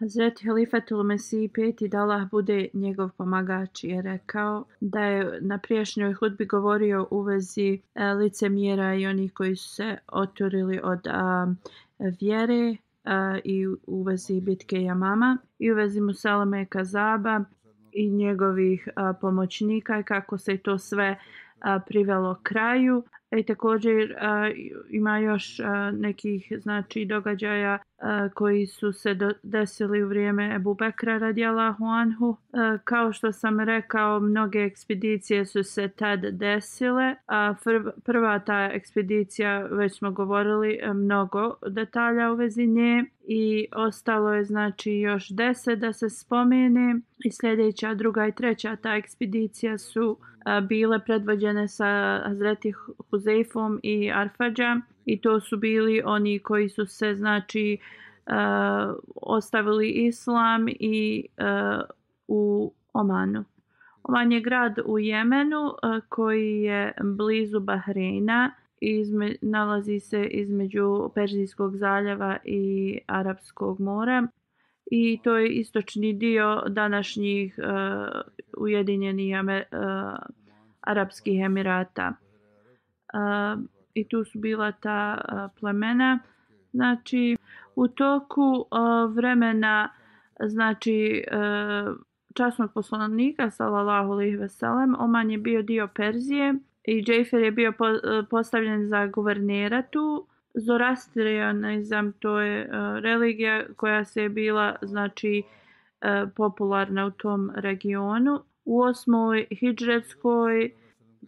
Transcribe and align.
Hazret 0.00 0.40
Halifatul 0.40 1.02
Mesih 1.04 1.50
peti 1.52 1.88
da 1.88 1.98
Allah 2.00 2.22
bude 2.30 2.68
njegov 2.72 3.10
pomagač 3.16 3.84
je 3.84 4.02
rekao 4.02 4.64
da 4.80 5.00
je 5.00 5.38
na 5.40 5.58
prijašnjoj 5.58 6.12
hudbi 6.12 6.46
govorio 6.46 7.08
u 7.10 7.22
vezi 7.22 7.80
e, 7.94 8.04
licemjera 8.14 8.94
i 8.94 9.06
onih 9.06 9.32
koji 9.32 9.56
su 9.56 9.68
se 9.68 9.98
oturili 10.08 10.80
od 10.82 11.06
a, 11.06 11.46
vjere 11.98 12.76
a, 13.04 13.38
i 13.44 13.66
u 13.86 14.02
vezi 14.02 14.40
bitke 14.40 14.82
Jamama 14.82 15.38
i 15.58 15.72
u 15.72 15.74
vezi 15.74 16.00
Musalame 16.00 16.66
Kazaba 16.66 17.44
i 17.92 18.10
njegovih 18.10 18.88
a, 18.96 19.12
pomoćnika 19.12 19.98
i 19.98 20.04
kako 20.04 20.38
se 20.38 20.56
to 20.56 20.78
sve 20.78 21.18
a, 21.60 21.78
privelo 21.86 22.40
kraju. 22.42 23.04
E, 23.30 23.38
I 23.38 23.42
također 23.42 24.16
a, 24.20 24.50
ima 24.90 25.18
još 25.18 25.60
a, 25.60 25.90
nekih 25.90 26.52
znači 26.60 27.04
događaja 27.04 27.78
a, 27.98 28.28
koji 28.34 28.66
su 28.66 28.92
se 28.92 29.14
do, 29.14 29.30
desili 29.42 30.02
u 30.02 30.08
vrijeme 30.08 30.54
Ebu 30.54 30.74
Bekra 30.74 31.18
radijalahu 31.18 31.84
anhu. 31.84 32.36
A, 32.52 32.78
kao 32.84 33.12
što 33.12 33.32
sam 33.32 33.60
rekao, 33.60 34.20
mnoge 34.20 34.58
ekspedicije 34.58 35.46
su 35.46 35.62
se 35.62 35.88
tad 35.88 36.20
desile. 36.20 37.14
A, 37.26 37.54
prva 38.04 38.38
ta 38.38 38.70
ekspedicija, 38.72 39.66
već 39.66 39.98
smo 39.98 40.10
govorili 40.10 40.80
mnogo 40.94 41.54
detalja 41.68 42.32
u 42.32 42.34
vezi 42.34 42.66
nje 42.66 43.04
i 43.22 43.66
ostalo 43.72 44.34
je 44.34 44.44
znači 44.44 44.92
još 44.92 45.28
deset 45.28 45.78
da 45.78 45.92
se 45.92 46.10
spomene 46.10 47.00
i 47.24 47.30
sljedeća, 47.30 47.94
druga 47.94 48.26
i 48.26 48.32
treća 48.32 48.76
ta 48.76 48.94
ekspedicija 48.94 49.78
su 49.78 50.18
bile 50.68 50.98
predvođene 51.04 51.68
sa 51.68 52.20
Hazreti 52.26 52.72
Huzeifom 53.20 53.80
i 53.82 54.10
Arfađa 54.14 54.80
i 55.04 55.20
to 55.20 55.40
su 55.40 55.56
bili 55.56 56.02
oni 56.04 56.38
koji 56.38 56.68
su 56.68 56.86
se 56.86 57.14
znači 57.14 57.78
uh, 58.26 58.94
ostavili 59.14 59.88
islam 59.90 60.68
i 60.68 61.26
uh, 61.38 61.84
u 62.28 62.72
Omanu. 62.92 63.44
Oman 64.02 64.32
je 64.32 64.40
grad 64.40 64.78
u 64.84 64.98
Jemenu 64.98 65.64
uh, 65.64 66.02
koji 66.08 66.62
je 66.62 66.92
blizu 67.04 67.60
Bahreina 67.60 68.52
izme, 68.80 69.34
nalazi 69.42 70.00
se 70.00 70.24
između 70.24 71.10
Perzijskog 71.14 71.76
zaljeva 71.76 72.36
i 72.44 72.98
Arapskog 73.06 73.80
mora 73.80 74.26
i 74.90 75.20
to 75.24 75.36
je 75.36 75.48
istočni 75.48 76.12
dio 76.12 76.62
današnjih 76.68 77.58
uh, 77.58 78.20
Ujedinjenih 78.58 79.34
uh, 79.36 80.18
Arapskih 80.80 81.40
Emirata. 81.40 82.12
Uh, 83.14 83.62
I 83.94 84.08
tu 84.08 84.24
su 84.24 84.38
bila 84.38 84.72
ta 84.72 85.20
uh, 85.20 85.60
plemena. 85.60 86.18
Znači, 86.72 87.36
u 87.76 87.88
toku 87.88 88.66
uh, 88.70 89.14
vremena 89.16 89.88
znači 90.40 91.24
uh, 91.32 91.96
časnog 92.34 92.72
poslanika 92.72 93.50
sallallahu 93.50 94.12
alaihi 94.12 94.36
ve 94.36 94.48
sellem 94.48 94.94
Oman 94.98 95.30
je 95.30 95.38
bio 95.38 95.62
dio 95.62 95.88
Perzije 95.94 96.54
i 96.84 97.02
Džejfer 97.02 97.42
je 97.42 97.50
bio 97.50 97.72
po, 97.72 97.88
uh, 97.88 97.98
postavljen 98.30 98.88
za 98.88 99.06
guvernera 99.06 99.82
tu 99.82 100.26
Zoroastrianizam 100.54 102.12
to 102.12 102.40
je 102.40 102.64
uh, 102.64 102.98
religija 102.98 103.64
koja 103.76 104.04
se 104.04 104.22
je 104.22 104.28
bila 104.28 104.76
znači 104.82 105.42
uh, 105.42 106.30
popularna 106.36 107.06
u 107.06 107.10
tom 107.10 107.50
regionu. 107.54 108.40
U 108.64 108.80
osmoj 108.80 109.46
hidžretskoj 109.50 110.70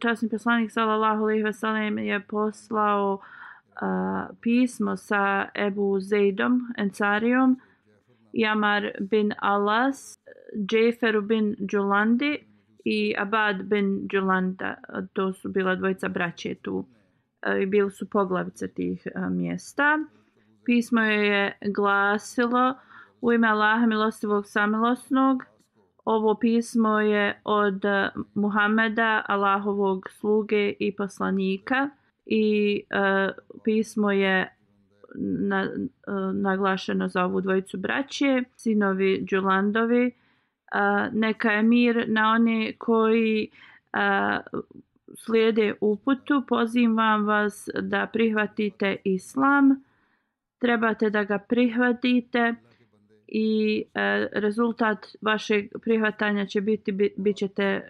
časni 0.02 0.28
poslanik 0.28 0.70
sallallahu 0.70 1.22
alejhi 1.22 1.44
ve 1.44 1.52
sellem 1.52 1.98
je 1.98 2.20
poslao 2.20 3.12
uh, 3.14 4.36
pismo 4.40 4.96
sa 4.96 5.48
Ebu 5.54 6.00
Zeidom 6.00 6.60
Encarijom 6.78 7.56
Jamar 8.32 8.90
bin 9.00 9.32
Alas 9.38 10.18
Džeferu 10.66 11.22
bin 11.22 11.56
Džulandi 11.66 12.38
i 12.84 13.14
Abad 13.18 13.62
bin 13.62 14.08
Džulanda 14.08 14.74
to 15.12 15.32
su 15.32 15.48
bila 15.48 15.74
dvojica 15.74 16.08
braće 16.08 16.54
tu 16.54 16.84
i 17.62 17.66
bili 17.66 17.90
su 17.90 18.10
poglavice 18.10 18.68
tih 18.68 19.06
mjesta. 19.30 19.98
Pismo 20.64 21.00
je 21.00 21.58
glasilo 21.74 22.74
u 23.20 23.32
ime 23.32 23.48
Allaha 23.48 23.86
milostivog 23.86 24.46
samilosnog. 24.46 25.44
Ovo 26.04 26.34
pismo 26.34 27.00
je 27.00 27.40
od 27.44 27.84
eh, 27.84 28.10
Muhameda, 28.34 29.22
Allahovog 29.28 30.08
sluge 30.10 30.72
i 30.78 30.96
poslanika 30.96 31.90
i 32.26 32.82
uh, 32.90 33.34
pismo 33.64 34.10
je 34.10 34.56
na, 35.14 35.68
uh, 36.06 36.34
naglašeno 36.34 37.08
za 37.08 37.24
ovu 37.24 37.40
dvojicu 37.40 37.78
braće, 37.78 38.42
sinovi 38.56 39.26
Đulandovi. 39.30 40.06
Uh, 40.06 41.14
neka 41.14 41.50
je 41.50 41.62
mir 41.62 42.04
na 42.08 42.32
one 42.32 42.72
koji 42.78 43.48
uh, 43.92 44.62
slijede 45.16 45.74
uputu, 45.80 46.42
pozivam 46.48 47.26
vas 47.26 47.68
da 47.80 48.06
prihvatite 48.12 48.96
islam. 49.04 49.84
Trebate 50.58 51.10
da 51.10 51.24
ga 51.24 51.38
prihvatite 51.38 52.54
i 53.34 53.84
e, 53.94 54.28
rezultat 54.32 55.06
vašeg 55.20 55.70
prihvatanja 55.82 56.46
će 56.46 56.60
biti 56.60 56.92
bit 57.16 57.36
ćete 57.36 57.62
e, 57.62 57.82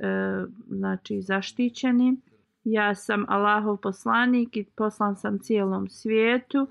znači 0.69 1.21
zaštićeni. 1.21 2.17
Ja 2.65 2.95
sam 2.95 3.25
Allahov 3.29 3.77
poslanik 3.77 4.57
i 4.57 4.65
poslan 4.65 5.17
sam 5.17 5.39
cijelom 5.39 5.89
svijetu 5.89 6.67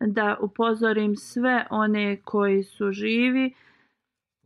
da 0.00 0.36
upozorim 0.40 1.16
sve 1.16 1.66
one 1.70 2.20
koji 2.24 2.62
su 2.62 2.92
živi. 2.92 3.54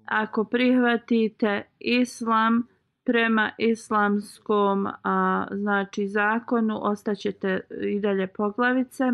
Ako 0.05 0.45
prihvatite 0.45 1.63
islam, 1.79 2.67
prema 3.05 3.51
islamskom 3.59 4.87
a, 5.03 5.47
znači 5.53 6.09
zakonu 6.09 6.79
ostaćete 6.83 7.61
i 7.83 8.01
dalje 8.01 8.27
poglavice 8.27 9.05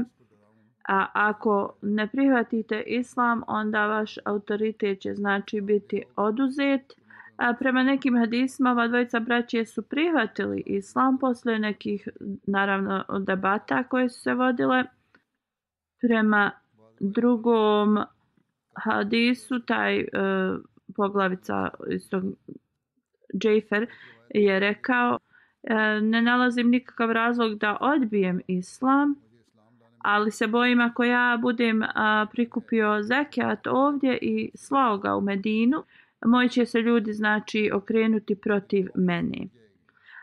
a 0.91 1.07
ako 1.13 1.73
ne 1.83 2.07
prihvatite 2.07 2.83
islam 2.87 3.43
onda 3.47 3.87
vaš 3.87 4.19
autoritet 4.25 5.01
će 5.01 5.15
znači 5.15 5.61
biti 5.61 6.03
oduzet. 6.17 6.93
A 7.37 7.55
prema 7.59 7.83
nekim 7.83 8.17
hadisma 8.19 8.71
ova 8.71 8.89
dvojica 8.89 9.21
braće 9.21 9.65
su 9.65 9.83
prihvatili 9.83 10.63
islam 10.67 11.19
posle 11.19 11.59
nekih 11.59 12.09
naravno 12.47 13.05
debata 13.27 13.85
koje 13.85 14.09
su 14.09 14.21
se 14.21 14.35
vodile. 14.35 14.85
Prema 16.01 16.51
drugom 17.01 17.99
hadisu 18.75 19.61
taj 19.61 20.01
e, 20.01 20.07
poglavica 20.97 21.69
istog 21.89 22.25
Džejfer 23.39 23.87
je 24.35 24.61
rekao 24.61 25.19
E, 25.63 26.01
ne 26.01 26.23
nalazim 26.23 26.71
nikakav 26.71 27.13
razlog 27.13 27.59
da 27.59 27.77
odbijem 27.81 28.41
islam, 28.47 29.15
ali 30.03 30.31
se 30.31 30.47
bojim 30.47 30.81
ako 30.81 31.05
ja 31.05 31.39
budem 31.41 31.83
a, 31.83 32.27
prikupio 32.33 33.03
zekijat 33.03 33.67
ovdje 33.67 34.19
i 34.23 34.51
slao 34.55 34.99
ga 34.99 35.17
u 35.17 35.21
Medinu, 35.21 35.83
moji 36.25 36.49
će 36.49 36.67
se 36.67 36.81
ljudi 36.81 37.13
znači 37.13 37.71
okrenuti 37.75 38.35
protiv 38.35 38.89
mene. 38.95 39.47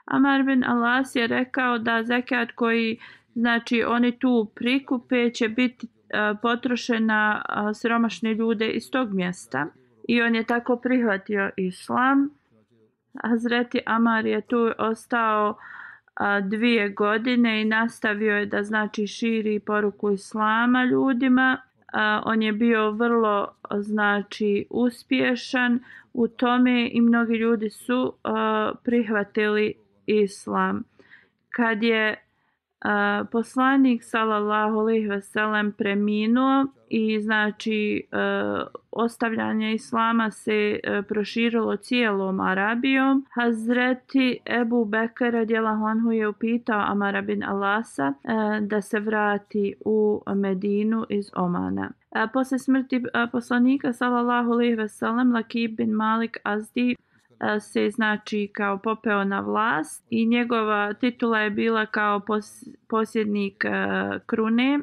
Amar 0.06 0.44
bin 0.44 0.64
Alas 0.64 1.16
je 1.16 1.28
rekao 1.28 1.78
da 1.78 2.04
zekijat 2.04 2.52
koji 2.52 3.00
znači 3.36 3.84
oni 3.84 4.20
tu 4.20 4.52
prikupe 4.56 5.30
će 5.30 5.50
biti 5.50 5.88
a, 6.14 6.36
potrošen 6.42 7.06
na 7.06 7.42
a, 7.50 7.74
siromašne 7.74 8.34
ljude 8.34 8.70
iz 8.70 8.92
tog 8.92 9.14
mjesta 9.14 9.68
i 10.08 10.22
on 10.22 10.36
je 10.36 10.44
tako 10.44 10.76
prihvatio 10.76 11.52
islam. 11.58 12.30
Hazreti 13.24 13.80
Amar 13.86 14.26
je 14.26 14.42
tu 14.42 14.72
ostao 14.78 15.50
uh, 15.50 15.58
dvije 16.44 16.90
godine 16.90 17.62
i 17.62 17.66
nastavio 17.66 18.38
je 18.38 18.46
da 18.46 18.64
znači 18.64 19.08
širi 19.08 19.60
poruku 19.60 20.12
islama 20.12 20.86
ljudima. 20.86 21.62
A, 21.94 22.22
on 22.26 22.42
je 22.42 22.52
bio 22.52 22.92
vrlo 22.92 23.56
znači 23.72 24.66
uspješan 24.70 25.80
u 26.14 26.28
tome 26.28 26.90
i 26.92 27.02
mnogi 27.02 27.34
ljudi 27.34 27.70
su 27.70 28.14
a, 28.24 28.72
prihvatili 28.84 29.74
islam. 30.06 30.84
Kad 31.50 31.84
je 31.84 32.27
a, 32.80 33.26
poslanik 33.32 34.04
sallallahu 34.04 34.80
alejhi 34.80 35.08
ve 35.08 35.22
sellem 35.22 35.72
preminuo 35.72 36.66
i 36.90 37.22
znači 37.22 38.08
a, 38.12 38.66
ostavljanje 38.92 39.74
islama 39.74 40.32
se 40.32 40.80
a, 40.84 41.02
proširilo 41.02 41.76
cijelom 41.76 42.40
Arabijom. 42.40 43.26
Hazreti 43.34 44.40
Ebu 44.46 44.86
Bekr 44.86 45.32
radijallahu 45.32 45.86
anhu 45.86 46.12
je 46.12 46.28
upitao 46.28 46.84
Amara 46.88 47.22
bin 47.22 47.44
Alasa 47.44 48.14
a, 48.24 48.60
da 48.62 48.82
se 48.82 49.00
vrati 49.00 49.76
u 49.86 50.24
Medinu 50.36 51.06
iz 51.10 51.32
Omana. 51.36 51.92
A, 52.12 52.28
posle 52.28 52.60
smrti 52.60 53.04
a, 53.14 53.28
poslanika 53.28 53.94
sallallahu 53.94 54.52
alejhi 54.52 54.76
ve 54.76 54.88
sellem 54.88 55.34
Lakib 55.34 55.78
bin 55.78 55.92
Malik 55.92 56.38
Azdi 56.44 56.96
se 57.60 57.90
znači 57.90 58.52
kao 58.54 58.78
popeo 58.78 59.24
na 59.24 59.40
vlast 59.40 60.06
i 60.10 60.26
njegova 60.26 60.94
titula 60.94 61.40
je 61.40 61.50
bila 61.50 61.86
kao 61.86 62.20
pos, 62.20 62.64
posjednik 62.88 63.64
uh, 63.66 64.22
krune. 64.26 64.80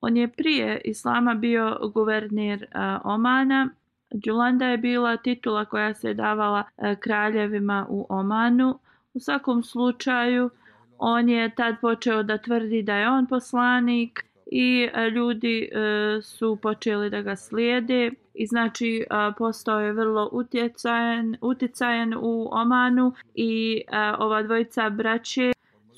On 0.00 0.16
je 0.16 0.28
prije 0.28 0.80
islama 0.84 1.34
bio 1.34 1.90
guverner 1.94 2.66
uh, 2.74 3.12
Omana. 3.12 3.68
Đulanda 4.10 4.66
je 4.66 4.78
bila 4.78 5.16
titula 5.16 5.64
koja 5.64 5.94
se 5.94 6.14
davala 6.14 6.64
uh, 6.76 6.98
kraljevima 7.00 7.86
u 7.88 8.06
Omanu. 8.08 8.78
U 9.14 9.20
svakom 9.20 9.62
slučaju 9.62 10.50
on 10.98 11.28
je 11.28 11.54
tad 11.54 11.74
počeo 11.80 12.22
da 12.22 12.38
tvrdi 12.38 12.82
da 12.82 12.96
je 12.96 13.10
on 13.10 13.26
poslanik 13.26 14.24
i 14.52 14.88
e, 14.94 15.10
ljudi 15.10 15.70
e, 15.72 16.22
su 16.22 16.58
počeli 16.62 17.10
da 17.10 17.22
ga 17.22 17.36
slijede 17.36 18.10
i 18.34 18.46
znači 18.46 19.06
e, 19.10 19.32
postao 19.38 19.80
je 19.80 19.92
vrlo 19.92 20.28
utjecajan, 20.32 21.36
utjecajan 21.40 22.14
u 22.20 22.48
Omanu 22.52 23.12
i 23.34 23.82
ova 24.18 24.42
dvojica 24.42 24.90
braće 24.90 25.52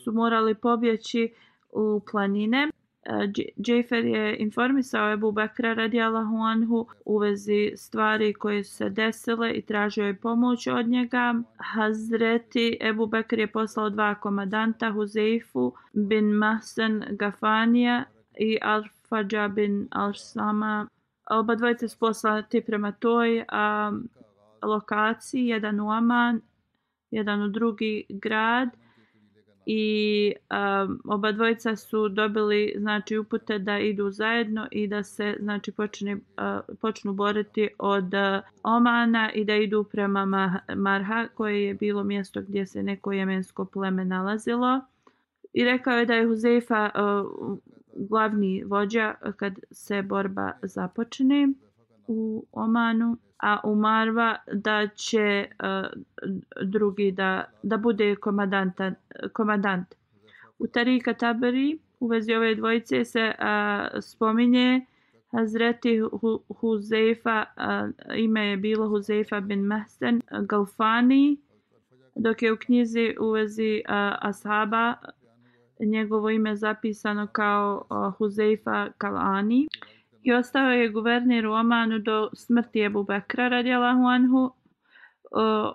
su 0.05 0.13
morali 0.13 0.55
pobjeći 0.55 1.33
u 1.73 2.01
planine. 2.11 2.69
Džefer 3.63 4.05
je 4.05 4.37
informisao 4.37 5.13
Ebu 5.13 5.33
Bekra 5.33 5.75
radijalahu 5.75 6.37
anhu 6.37 6.87
u 7.05 7.19
vezi 7.19 7.73
stvari 7.77 8.33
koje 8.33 8.65
su 8.65 8.77
se 8.77 8.91
desile 8.91 9.53
i 9.53 9.63
tražio 9.63 10.05
je 10.05 10.15
pomoć 10.15 10.67
od 10.67 10.87
njega. 10.89 11.35
Hazreti 11.57 12.79
Ebu 12.81 13.07
Bekr 13.07 13.39
je 13.39 13.47
poslao 13.47 13.91
dva 13.91 14.15
komadanta 14.15 14.91
Huzeifu 14.91 15.73
bin 15.93 16.33
Mahsen 16.33 17.05
Gafanija 17.11 18.05
i 18.39 18.59
Al-Fadja 18.63 19.49
bin 19.55 19.89
Al-Sama 19.91 20.89
Oba 21.31 21.55
dvojice 21.55 21.89
su 21.89 21.99
poslati 21.99 22.61
prema 22.61 22.93
toj 22.93 23.45
a, 23.49 23.93
lokaciji, 24.63 25.47
jedan 25.47 25.81
u 25.81 25.91
Aman, 25.91 26.41
jedan 27.11 27.43
u 27.43 27.49
drugi 27.49 28.07
grad 28.09 28.69
i 29.67 30.33
um, 30.51 31.01
oba 31.05 31.33
dvojica 31.33 31.77
su 31.77 32.09
dobili 32.09 32.75
znači 32.79 33.19
upute 33.19 33.59
da 33.59 33.79
idu 33.79 34.11
zajedno 34.11 34.69
i 34.71 34.87
da 34.87 35.03
se 35.03 35.37
znači 35.41 35.73
počne, 35.73 36.15
uh, 36.15 36.77
počnu 36.81 37.13
boriti 37.13 37.69
od 37.79 38.05
uh, 38.05 38.43
Omana 38.63 39.33
i 39.33 39.45
da 39.45 39.55
idu 39.55 39.85
prema 39.85 40.27
Marha 40.77 41.29
koje 41.35 41.65
je 41.65 41.75
bilo 41.75 42.05
mjesto 42.05 42.43
gdje 42.43 42.67
se 42.67 42.83
neko 42.83 43.13
jemensko 43.13 43.65
pleme 43.65 44.05
nalazilo. 44.05 44.81
I 45.53 45.65
rekao 45.65 45.99
je 45.99 46.07
da 46.07 46.15
je 46.15 46.27
Huzeifa 46.27 46.91
glavni 47.97 48.65
vođa 48.65 49.15
kad 49.37 49.59
se 49.71 50.03
borba 50.03 50.53
započne 50.63 51.49
u 52.07 52.45
Omanu, 52.53 53.17
a 53.39 53.61
u 53.65 53.75
Marva 53.75 54.37
da 54.53 54.89
će 54.95 55.49
uh, 55.49 56.03
drugi 56.63 57.13
da, 57.13 57.45
da 57.63 57.77
bude 57.77 58.17
komadant. 59.33 59.95
U 60.59 60.67
Tarika 60.67 61.15
Tabari 61.15 61.79
u 62.01 62.07
vezi 62.07 62.35
ove 62.35 62.55
dvojice 62.55 63.05
se 63.05 63.33
uh, 63.39 64.01
spominje 64.01 64.87
Hazreti 65.31 66.01
Huzeifa, 66.61 67.45
uh, 67.57 68.17
ime 68.17 68.47
je 68.47 68.57
bilo 68.57 68.89
Huzeifa 68.89 69.41
bin 69.41 69.67
Mahsen 69.67 70.23
Galfani, 70.41 71.37
dok 72.15 72.43
je 72.43 72.53
u 72.53 72.57
knjizi 72.57 73.17
u 73.21 73.31
vezi 73.31 73.83
uh, 73.89 73.95
Ashaba 74.21 74.95
njegovo 75.87 76.31
ime 76.31 76.57
zapisano 76.57 77.27
kao 77.27 77.87
Huzeifa 78.19 78.89
Kalani 78.99 79.69
i 80.23 80.33
ostao 80.33 80.71
je 80.71 80.89
guverner 80.89 81.47
u 81.47 81.53
Omanu 81.53 81.99
do 81.99 82.31
smrti 82.35 82.81
Ebu 82.81 83.05
Bekra 83.05 83.49
radijalahu 83.49 84.05
anhu. 84.05 84.51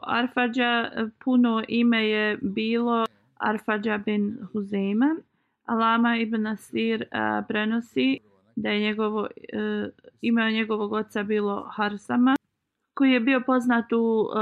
Arfađa 0.01 0.91
puno 1.23 1.63
ime 1.67 2.07
je 2.07 2.37
bilo 2.41 3.05
Arfađa 3.37 3.97
bin 3.97 4.37
Huzeima. 4.53 5.15
Alama 5.65 6.17
ibn 6.17 6.41
Nasir 6.41 7.05
prenosi 7.47 8.19
da 8.55 8.69
je 8.69 8.79
njegovo, 8.79 9.27
e, 9.53 9.89
ime 10.21 10.51
njegovog 10.51 10.93
oca 10.93 11.23
bilo 11.23 11.69
Harsama 11.71 12.35
koji 12.93 13.11
je 13.11 13.19
bio 13.19 13.41
poznat 13.45 13.93
u 13.93 14.29
e, 14.29 14.37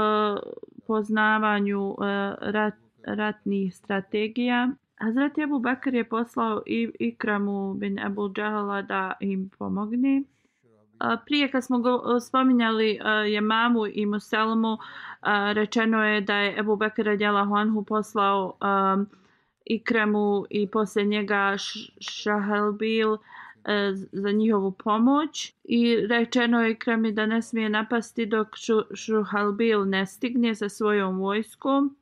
poznavanju 0.86 1.90
e, 1.90 1.94
rat, 2.40 2.74
ratnih 3.04 3.76
strategija 3.76 4.70
Hazreti 4.96 5.42
Abu 5.42 5.58
Bakr 5.58 5.94
je 5.94 6.04
poslao 6.04 6.62
i 6.66 6.90
Ikramu 6.98 7.74
bin 7.74 7.98
Abu 7.98 8.28
Džahala 8.28 8.82
da 8.82 9.12
im 9.20 9.50
pomogne. 9.58 10.22
Prije 11.26 11.50
kad 11.50 11.64
smo 11.64 11.78
go 11.78 12.20
spominjali 12.20 13.00
je 13.28 13.40
mamu 13.40 13.86
i 13.86 14.06
Muselmu, 14.06 14.78
rečeno 15.52 16.04
je 16.04 16.20
da 16.20 16.36
je 16.36 16.60
Abu 16.60 16.76
Bakr 16.76 17.02
radjela 17.02 17.44
Huanhu 17.44 17.84
poslao 17.84 18.56
Ikremu 19.64 20.44
i 20.50 20.66
poslije 20.66 21.06
njega 21.06 21.56
Šahelbil 22.00 23.14
e, 23.14 23.92
za 24.12 24.30
njihovu 24.30 24.72
pomoć 24.72 25.54
i 25.64 25.96
rečeno 25.96 26.62
je 26.62 26.70
Ikremi 26.70 27.12
da 27.12 27.26
ne 27.26 27.42
smije 27.42 27.68
napasti 27.68 28.26
dok 28.26 28.48
Šuhalbil 28.94 29.84
ne 29.84 30.06
stigne 30.06 30.54
sa 30.54 30.68
svojom 30.68 31.18
vojskom 31.18 31.96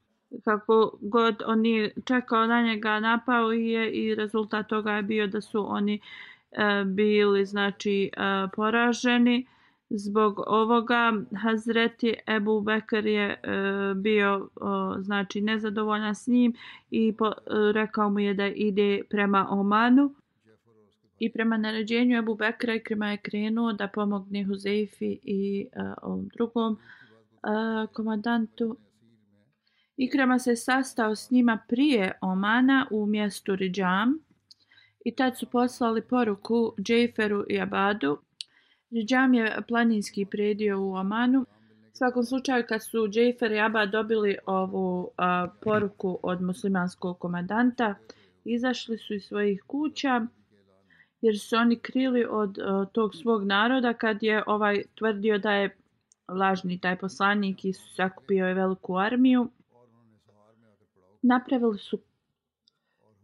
kako 0.45 0.99
god 1.01 1.43
on 1.47 1.63
čekao 2.05 2.47
na 2.47 2.63
njega 2.63 3.01
napao 3.01 3.53
je 3.53 3.93
i 3.93 4.15
rezultat 4.15 4.69
toga 4.69 4.93
je 4.93 5.03
bio 5.03 5.27
da 5.27 5.41
su 5.41 5.67
oni 5.69 6.01
e, 6.53 6.85
bili 6.85 7.47
znači 7.47 8.11
e, 8.13 8.21
poraženi. 8.57 9.47
Zbog 9.91 10.41
ovoga 10.47 11.13
Hazreti 11.43 12.15
Ebu 12.27 12.61
Bekr 12.61 13.07
je 13.07 13.31
e, 13.31 13.39
bio 13.95 14.49
o, 14.57 14.95
znači 14.99 15.41
nezadovoljan 15.41 16.15
s 16.15 16.27
njim 16.27 16.55
i 16.91 17.13
po, 17.19 17.27
e, 17.27 17.33
rekao 17.73 18.11
mu 18.11 18.21
je 18.21 18.35
da 18.35 18.47
ide 18.47 19.03
prema 19.11 19.47
Omanu 19.51 20.15
i 21.19 21.33
prema 21.33 21.57
naređenju 21.57 22.19
Ebu 22.19 22.35
Bekra 22.35 22.75
Ikrima 22.75 23.11
je 23.11 23.17
krenuo 23.17 23.73
da 23.73 23.89
pomogne 23.89 24.45
Huzeifi 24.45 25.19
i 25.23 25.67
e, 25.73 25.81
ovom 26.03 26.29
drugom 26.35 26.77
e, 26.77 26.77
komandantu. 27.93 28.77
Ikrama 29.97 30.39
se 30.39 30.57
sastao 30.57 31.17
s 31.17 31.31
njima 31.31 31.59
prije 31.69 32.13
Omana 32.21 32.87
u 32.91 33.07
mjestu 33.07 33.57
Ridžam 33.57 34.19
i 35.05 35.15
tad 35.15 35.39
su 35.39 35.47
poslali 35.47 36.03
poruku 36.03 36.75
Džejferu 36.83 37.45
i 37.49 37.61
Abadu. 37.61 38.19
Ridžam 38.91 39.35
je 39.35 39.57
planinski 39.69 40.27
predio 40.31 40.81
u 40.81 40.93
Omanu. 40.95 41.41
U 41.41 41.97
svakom 41.97 42.25
slučaju 42.25 42.65
kad 42.69 42.83
su 42.85 43.09
Džejfer 43.09 43.53
i 43.53 43.61
Abad 43.61 43.91
dobili 43.91 44.37
ovu 44.47 45.11
a, 45.17 45.47
poruku 45.63 46.19
od 46.23 46.43
muslimanskog 46.43 47.19
komadanta, 47.19 47.95
izašli 48.45 48.99
su 48.99 49.15
iz 49.15 49.23
svojih 49.23 49.63
kuća 49.67 50.27
jer 51.21 51.39
su 51.39 51.57
oni 51.57 51.79
krili 51.79 52.27
od 52.31 52.59
a, 52.59 52.85
tog 52.93 53.15
svog 53.15 53.45
naroda 53.45 53.93
kad 53.93 54.23
je 54.23 54.43
ovaj 54.47 54.83
tvrdio 54.95 55.39
da 55.39 55.53
je 55.53 55.77
lažni 56.29 56.81
taj 56.81 56.99
poslanik 56.99 57.65
i 57.65 57.73
sakupio 57.73 58.47
je 58.47 58.55
veliku 58.55 58.97
armiju 58.97 59.51
napravili 61.25 61.79
su 61.79 61.99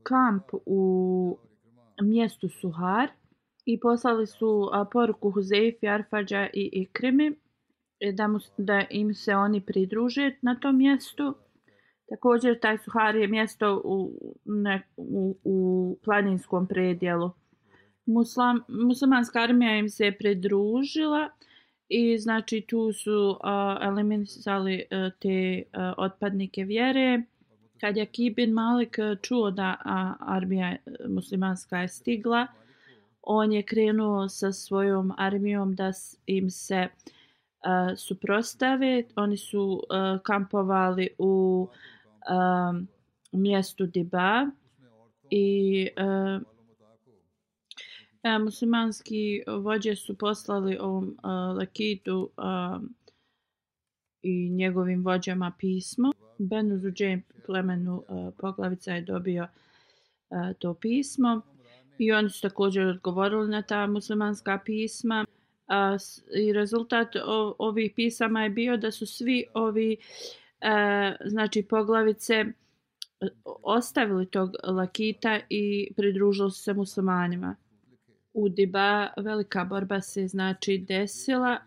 kamp 0.02 0.44
u 0.66 1.38
mjestu 2.02 2.48
Suhar 2.48 3.08
i 3.64 3.80
poslali 3.80 4.26
su 4.26 4.70
poruku 4.92 5.30
Huzeifi, 5.30 5.88
Arfađa 5.88 6.48
i 6.52 6.70
Ikrimi 6.72 7.32
e, 8.00 8.12
da, 8.12 8.28
mu, 8.28 8.38
da 8.58 8.84
im 8.90 9.14
se 9.14 9.34
oni 9.34 9.60
pridruže 9.60 10.36
na 10.42 10.54
tom 10.60 10.76
mjestu. 10.76 11.34
Također 12.08 12.60
taj 12.60 12.78
Suhar 12.78 13.16
je 13.16 13.28
mjesto 13.28 13.82
u, 13.84 14.12
ne, 14.44 14.82
u, 14.96 15.36
u 15.44 15.96
planinskom 16.04 16.66
predjelu. 16.66 17.30
Muslam, 18.06 18.60
muslimanska 18.68 19.40
armija 19.40 19.76
im 19.76 19.88
se 19.88 20.12
pridružila 20.18 21.30
i 21.88 22.18
znači 22.18 22.64
tu 22.68 22.92
su 22.92 23.28
uh, 23.30 23.86
eliminisali 23.88 24.74
uh, 24.74 25.12
te 25.20 25.62
uh, 25.62 25.94
otpadnike 25.96 26.64
vjere. 26.64 27.22
Kad 27.80 27.96
je 27.96 28.06
Kibin 28.06 28.52
Malik 28.52 28.98
e, 28.98 29.16
čuo 29.22 29.50
da 29.50 29.76
armija 30.20 30.68
e, 30.70 30.78
muslimanska 31.08 31.78
je 31.78 31.88
stigla, 31.88 32.46
on 33.22 33.52
je 33.52 33.62
krenuo 33.62 34.28
sa 34.28 34.52
svojom 34.52 35.12
armijom 35.18 35.74
da 35.74 35.92
im 36.26 36.50
se 36.50 36.88
uh, 36.88 37.96
suprostave. 37.96 39.04
Oni 39.16 39.36
su 39.36 39.62
uh, 39.62 40.22
kampovali 40.22 41.08
u 41.18 41.68
uh, 42.30 42.80
mjestu 43.32 43.86
Diba 43.86 44.50
i 45.30 45.88
uh, 45.96 46.42
E, 48.22 48.38
muslimanski 48.38 49.42
vođe 49.60 49.96
su 49.96 50.18
poslali 50.18 50.78
ovom 50.78 51.04
uh, 51.04 51.56
Lakitu 51.58 52.30
uh, 52.36 52.82
i 54.22 54.50
njegovim 54.50 55.04
vođama 55.04 55.52
pismo. 55.58 56.12
Benu 56.40 56.78
Zuđe 56.78 57.18
plemenu 57.46 58.04
uh, 58.08 58.34
poglavica 58.38 58.94
je 58.94 59.00
dobio 59.00 59.46
uh, 60.30 60.38
to 60.58 60.74
pismo 60.74 61.40
i 61.98 62.12
oni 62.12 62.30
su 62.30 62.40
također 62.40 62.86
odgovorili 62.86 63.48
na 63.48 63.62
ta 63.62 63.86
muslimanska 63.86 64.58
pisma. 64.64 65.26
Uh, 65.68 66.00
I 66.40 66.52
rezultat 66.52 67.16
o, 67.16 67.54
ovih 67.58 67.92
pisama 67.96 68.42
je 68.42 68.50
bio 68.50 68.76
da 68.76 68.90
su 68.90 69.06
svi 69.06 69.44
ovi 69.54 69.96
uh, 69.96 71.16
znači 71.24 71.62
poglavice 71.62 72.44
ostavili 73.62 74.26
tog 74.26 74.54
Lakita 74.64 75.40
i 75.48 75.92
pridružili 75.96 76.50
se 76.50 76.74
muslimanima 76.74 77.56
u 78.32 78.48
Diba 78.48 79.08
velika 79.16 79.64
borba 79.64 80.00
se 80.00 80.28
znači 80.28 80.78
desila. 80.78 81.58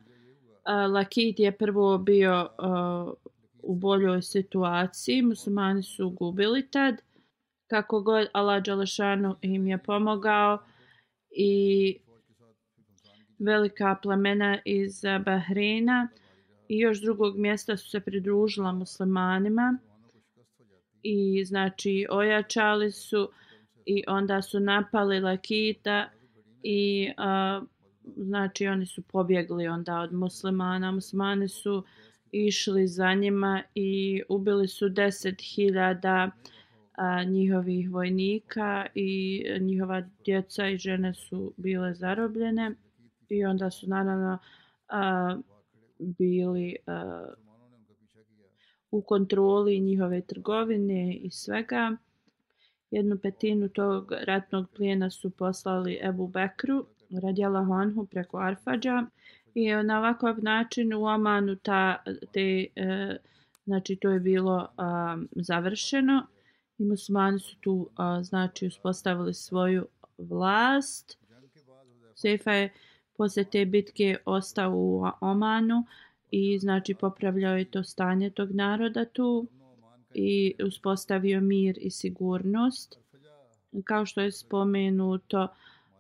Lakit 0.66 1.40
je 1.40 1.52
prvo 1.52 1.98
bio 1.98 2.50
u 3.64 3.76
boljoj 3.76 4.22
situaciji, 4.22 5.22
muslimani 5.22 5.84
su 5.84 6.10
gubili 6.10 6.68
tad. 6.72 7.02
Kako 7.68 8.02
god 8.02 8.28
Allah 8.34 8.64
Đalešanu 8.64 9.36
im 9.42 9.68
je 9.68 9.78
pomogao 9.78 10.60
i 11.30 11.98
velika 13.40 13.96
plemena 14.02 14.60
iz 14.66 15.02
Bahreina 15.26 16.08
i 16.68 16.80
još 16.80 17.02
drugog 17.02 17.38
mjesta 17.38 17.78
su 17.78 17.90
se 17.90 18.00
pridružila 18.00 18.72
muslimanima 18.72 19.78
i 21.04 21.46
znači 21.46 22.08
ojačali 22.10 22.92
su 22.92 23.30
i 23.86 24.04
onda 24.08 24.42
su 24.42 24.60
napali 24.60 25.20
Lakita 25.20 26.10
i 26.64 27.12
a, 27.18 27.62
znači 28.18 28.68
oni 28.68 28.86
su 28.86 29.02
pobjegli 29.02 29.68
onda 29.68 30.00
od 30.00 30.14
muslimana. 30.14 30.92
Muslimani 30.92 31.48
su 31.48 31.84
išli 32.34 32.88
za 32.88 33.14
njima 33.14 33.64
i 33.76 34.22
ubili 34.30 34.68
su 34.68 34.90
deset 34.90 35.42
hiljada 35.42 36.32
njihovih 37.28 37.92
vojnika 37.92 38.86
i 38.96 39.44
njihova 39.62 40.04
djeca 40.26 40.68
i 40.68 40.78
žene 40.78 41.14
su 41.14 41.54
bile 41.58 41.94
zarobljene 41.94 42.72
i 43.30 43.46
onda 43.46 43.70
su 43.70 43.90
naravno 43.90 44.38
a, 44.88 45.38
bili 46.00 46.76
a, 46.88 47.26
u 48.92 49.02
kontroli 49.02 49.80
njihove 49.80 50.22
trgovine 50.22 51.16
i 51.16 51.32
svega. 51.32 51.98
Jednu 52.92 53.18
petinu 53.18 53.70
tog 53.70 54.12
ratnog 54.26 54.70
plijena 54.76 55.10
su 55.10 55.30
poslali 55.30 56.00
Ebu 56.04 56.28
Bekru 56.28 56.86
radjala 57.22 57.66
Honhu 57.66 58.06
preko 58.06 58.38
Arfađa 58.38 59.06
i 59.56 59.74
na 59.84 60.00
ovakav 60.00 60.44
način 60.44 60.94
u 60.94 61.04
Omanu 61.04 61.56
ta, 61.56 62.04
te, 62.32 62.66
e, 62.76 63.18
znači 63.66 63.96
to 63.96 64.10
je 64.10 64.20
bilo 64.20 64.68
a, 64.78 65.18
završeno 65.32 66.28
i 66.78 66.84
muslimani 66.84 67.40
su 67.40 67.56
tu 67.60 67.90
a, 67.96 68.24
znači 68.24 68.68
uspostavili 68.68 69.34
svoju 69.34 69.88
vlast. 70.18 71.18
Sefa 72.16 72.52
je 72.52 72.74
posle 73.18 73.44
te 73.44 73.66
bitke 73.66 74.18
ostao 74.26 74.72
u 74.76 75.06
Omanu 75.22 75.86
i 76.32 76.60
znači 76.60 76.94
popravljao 76.94 77.58
je 77.58 77.72
to 77.72 77.84
stanje 77.84 78.30
tog 78.30 78.52
naroda 78.52 79.06
tu 79.06 79.48
i 80.14 80.56
uspostavio 80.68 81.42
mir 81.42 81.78
i 81.82 81.90
sigurnost. 81.90 83.00
Kao 83.84 84.06
što 84.06 84.22
je 84.22 84.32
spomenuto 84.32 85.48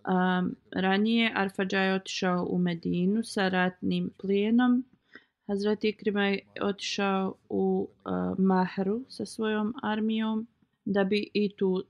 um, 0.08 0.56
ranije, 0.72 1.32
Arfađa 1.36 1.80
je 1.80 1.96
otišao 1.96 2.48
u 2.50 2.58
Medinu 2.58 3.24
sa 3.24 3.48
ratnim 3.48 4.10
plijenom. 4.22 4.86
Hazreti 5.48 5.90
Ikrima 5.90 6.28
je 6.28 6.40
otišao 6.62 7.36
u 7.50 7.88
uh, 8.06 8.40
Mahru 8.40 9.06
sa 9.10 9.26
svojom 9.26 9.74
armijom 9.84 10.48
da 10.86 11.04
bi 11.04 11.30
i 11.34 11.56
tu 11.56 11.70
uh, 11.70 11.82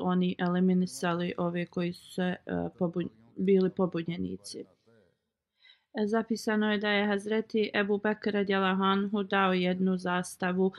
oni 0.00 0.36
eliminisali 0.38 1.32
ove 1.38 1.66
koji 1.66 1.92
su 1.92 2.12
se 2.12 2.36
uh, 2.46 2.72
pobun 2.78 3.08
bili 3.36 3.70
pobunjenici. 3.70 4.64
E, 5.94 6.06
zapisano 6.06 6.72
je 6.72 6.78
da 6.78 6.90
je 6.90 7.06
Hazreti 7.06 7.70
Ebu 7.74 7.98
Bekr 7.98 8.30
radijalahu 8.30 9.22
dao 9.22 9.52
jednu 9.52 9.96
zastavu 9.96 10.66
uh, 10.66 10.72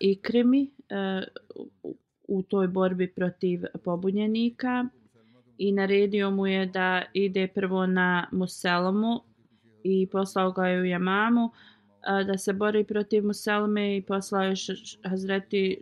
Ikrimi 0.00 0.70
uh, 0.78 1.94
u 2.28 2.42
toj 2.42 2.68
borbi 2.68 3.12
protiv 3.12 3.62
pobunjenika 3.84 4.88
i 5.62 5.72
naredio 5.72 6.30
mu 6.30 6.46
je 6.46 6.66
da 6.66 7.02
ide 7.12 7.48
prvo 7.48 7.86
na 7.86 8.28
Muselamu 8.32 9.20
i 9.82 10.08
poslao 10.12 10.52
ga 10.52 10.66
je 10.66 10.80
u 10.80 10.84
Jamamu 10.84 11.50
da 12.26 12.38
se 12.38 12.52
bori 12.52 12.84
protiv 12.84 13.26
Muselme 13.26 13.96
i 13.96 14.02
poslao 14.02 14.42
je 14.42 14.54
Hazreti 15.04 15.80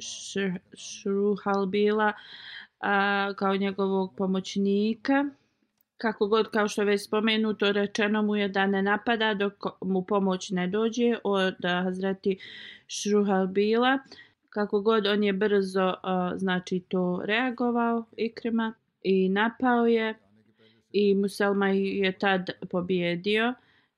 Šruhalbila 0.75 2.13
kao 3.37 3.57
njegovog 3.57 4.15
pomoćnika 4.17 5.25
kako 5.97 6.27
god 6.27 6.51
kao 6.51 6.69
što 6.69 6.83
je 6.83 6.87
već 6.87 7.07
spomenuto 7.07 7.73
rečeno 7.73 8.23
mu 8.23 8.37
je 8.37 8.49
da 8.49 8.67
ne 8.67 8.83
napada 8.83 9.35
dok 9.35 9.55
mu 9.83 10.03
pomoć 10.03 10.51
ne 10.51 10.67
dođe 10.69 11.17
od 11.25 11.55
Hazreti 11.85 12.39
Šruhalbila. 12.87 13.99
kako 14.51 14.81
god 14.81 15.07
on 15.07 15.25
je 15.25 15.33
brzo 15.33 15.95
znači 16.37 16.81
to 16.89 17.23
reagovao 17.25 18.05
Ikrima 18.17 18.75
i 19.03 19.29
napao 19.29 19.87
je 19.87 20.15
i 20.93 21.15
Muselma 21.15 21.69
je 21.69 22.19
tad 22.19 22.51
pobjedio. 22.71 23.55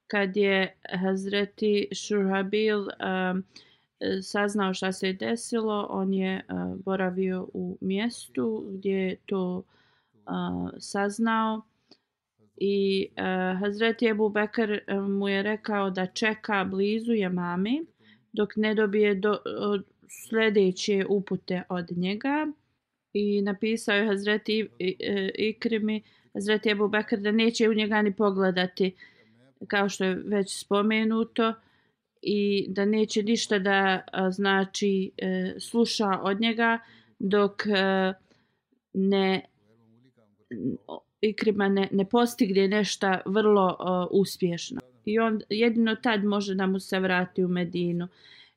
Kad 0.07 0.37
je 0.37 0.77
Hazreti 1.01 1.89
Shurhabil 1.93 2.79
um, 2.79 3.45
saznao 4.23 4.75
šta 4.75 4.93
se 4.93 5.07
je 5.07 5.13
desilo 5.13 5.87
on 5.91 6.15
je 6.15 6.45
uh, 6.49 6.77
boravio 6.85 7.49
u 7.55 7.79
mjestu 7.81 8.65
gdje 8.71 8.97
je 8.97 9.17
to 9.27 9.63
uh, 10.27 10.71
saznao. 10.79 11.63
I 12.57 13.09
uh, 13.11 13.61
Hazreti 13.61 14.07
Ebu 14.07 14.29
Bekr 14.29 14.71
uh, 14.71 15.09
mu 15.09 15.29
je 15.29 15.43
rekao 15.43 15.91
da 15.91 16.07
čeka 16.07 16.65
blizu 16.65 17.13
je 17.13 17.29
mami 17.29 17.87
dok 18.33 18.57
ne 18.57 18.75
dobije 18.75 19.15
do, 19.15 19.31
uh, 19.31 19.81
sljedeće 20.09 21.07
upute 21.09 21.63
od 21.69 21.89
njega 21.97 22.53
i 23.13 23.43
napisao 23.43 23.97
je 23.97 24.07
Hazreti 24.07 24.69
e, 24.79 25.31
Ikrimi 25.39 26.03
Hazreti 26.35 26.71
Ebu 26.71 26.89
Bekr 26.89 27.17
da 27.17 27.31
neće 27.31 27.69
u 27.69 27.75
njega 27.75 28.03
ni 28.03 28.17
pogledati 28.17 28.95
kao 29.69 29.89
što 29.89 30.05
je 30.05 30.15
već 30.15 30.61
spomenuto 30.61 31.55
i 32.23 32.67
da 32.69 32.85
neće 32.85 33.23
ništa 33.23 33.59
da 33.59 34.05
znači 34.31 35.11
e, 35.17 35.55
sluša 35.59 36.19
od 36.23 36.41
njega 36.41 36.79
dok 37.19 37.67
e, 37.67 38.13
ne 38.93 39.43
Ikrima 41.23 41.69
ne, 41.69 41.89
ne 41.93 42.05
postigne 42.05 42.69
nešto 42.69 43.13
vrlo 43.27 43.77
uh, 43.81 44.21
uspješno. 44.21 44.81
I 45.05 45.19
on 45.19 45.41
jedino 45.49 45.95
tad 45.95 46.25
može 46.25 46.55
da 46.55 46.67
mu 46.67 46.81
se 46.81 47.01
vrati 47.01 47.45
u 47.45 47.49
Medinu. 47.49 48.09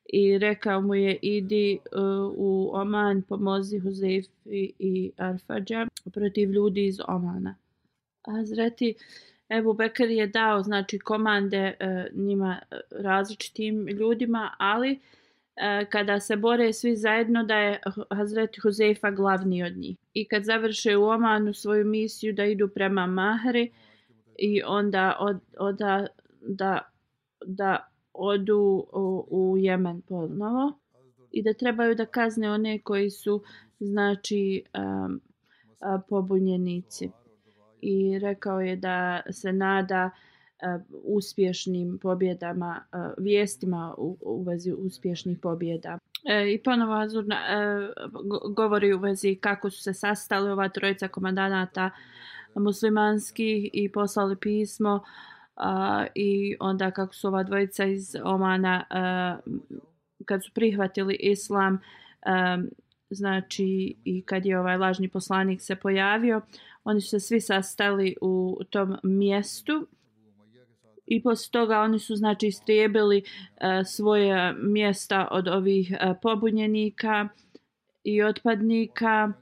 I 0.08 0.38
rekao 0.38 0.80
mu 0.80 0.94
je 0.94 1.18
idi 1.22 1.78
uh, 1.92 2.32
u 2.36 2.70
Oman, 2.74 3.22
pomozi 3.22 3.78
Huzefi 3.78 4.72
i, 4.78 5.10
Arfađa 5.16 5.86
protiv 6.14 6.50
ljudi 6.50 6.86
iz 6.86 6.98
Omana. 7.08 7.54
Hazreti 8.26 8.94
Ebu 9.48 9.72
Bekr 9.72 10.10
je 10.10 10.26
dao 10.26 10.62
znači 10.62 10.98
komande 10.98 11.74
uh, 11.80 12.18
njima 12.18 12.58
e, 12.70 12.76
različitim 12.90 13.86
ljudima, 13.88 14.50
ali 14.58 14.92
uh, 14.92 15.88
kada 15.90 16.20
se 16.20 16.36
bore 16.36 16.72
svi 16.72 16.96
zajedno 16.96 17.44
da 17.44 17.56
je 17.56 17.80
Hazreti 18.10 18.60
Huzefa 18.60 19.10
glavni 19.10 19.62
od 19.62 19.76
njih. 19.76 19.96
I 20.14 20.24
kad 20.24 20.44
završe 20.44 20.96
u 20.96 21.04
Omanu 21.04 21.54
svoju 21.54 21.84
misiju 21.84 22.32
da 22.32 22.44
idu 22.44 22.68
prema 22.68 23.06
Mahri 23.06 23.70
i 24.38 24.62
onda 24.62 25.16
od, 25.20 25.40
od, 25.58 25.78
da, 26.40 26.80
da 27.46 27.88
odu 28.18 28.86
u, 28.92 29.26
u 29.30 29.56
Jemen 29.58 30.02
ponovo 30.02 30.72
i 31.30 31.42
da 31.42 31.52
trebaju 31.52 31.94
da 31.94 32.06
kazne 32.06 32.50
one 32.50 32.78
koji 32.78 33.10
su 33.10 33.42
znači 33.80 34.64
um, 34.74 35.20
pobunjenici. 36.08 37.10
I 37.80 38.18
rekao 38.18 38.60
je 38.60 38.76
da 38.76 39.22
se 39.30 39.52
nada 39.52 40.10
uspješnim 41.04 41.98
pobjedama, 41.98 42.84
vijestima 43.18 43.94
u, 43.98 44.16
u 44.20 44.42
vezi 44.42 44.72
uspješnih 44.72 45.38
pobjeda. 45.38 45.98
E, 46.24 46.52
I 46.52 46.62
ponovo 46.62 46.92
Azur 46.92 47.24
e, 47.24 47.36
govori 48.54 48.94
u 48.94 48.98
vezi 48.98 49.34
kako 49.34 49.70
su 49.70 49.82
se 49.82 49.94
sastali 49.94 50.50
ova 50.50 50.68
trojica 50.68 51.08
komandanata 51.08 51.90
muslimanskih 52.54 53.70
i 53.72 53.92
poslali 53.92 54.36
pismo 54.36 55.04
a, 55.56 56.06
i 56.14 56.56
onda 56.60 56.90
kako 56.90 57.14
su 57.14 57.28
ova 57.28 57.42
dvojica 57.42 57.84
iz 57.84 58.16
Omana 58.24 58.84
a, 58.90 59.36
kad 60.24 60.44
su 60.44 60.50
prihvatili 60.54 61.16
islam 61.20 61.80
a, 62.22 62.58
znači 63.10 63.96
i 64.04 64.22
kad 64.22 64.46
je 64.46 64.60
ovaj 64.60 64.76
lažni 64.76 65.08
poslanik 65.08 65.60
se 65.60 65.76
pojavio 65.76 66.40
oni 66.84 67.00
su 67.00 67.08
se 67.08 67.20
svi 67.20 67.40
sastali 67.40 68.16
u 68.20 68.60
tom 68.70 68.96
mjestu 69.02 69.86
i 71.06 71.22
posle 71.22 71.50
toga 71.52 71.80
oni 71.80 71.98
su 71.98 72.16
znači 72.16 72.46
istrijebili 72.46 73.22
a, 73.60 73.84
svoje 73.84 74.54
mjesta 74.62 75.28
od 75.30 75.48
ovih 75.48 75.94
a, 76.00 76.14
pobunjenika 76.14 77.28
i 78.04 78.22
otpadnika 78.22 79.32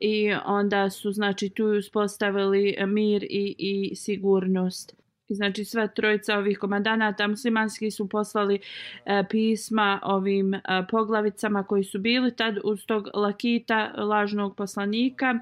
i 0.00 0.32
onda 0.46 0.90
su 0.90 1.12
znači 1.12 1.48
tu 1.48 1.66
uspostavili 1.66 2.76
mir 2.86 3.22
i, 3.22 3.54
i 3.58 3.96
sigurnost. 3.96 4.99
Znači 5.34 5.64
sva 5.64 5.86
trojica 5.86 6.38
ovih 6.38 6.58
komandanata 6.58 7.26
muslimanski 7.26 7.90
su 7.90 8.08
poslali 8.08 8.60
e, 9.06 9.24
pisma 9.30 10.00
ovim 10.02 10.54
e, 10.54 10.60
poglavicama 10.90 11.62
koji 11.62 11.84
su 11.84 11.98
bili 11.98 12.36
tad 12.36 12.58
uz 12.64 12.86
tog 12.86 13.08
lakita 13.14 13.92
lažnog 13.96 14.56
poslanika 14.56 15.38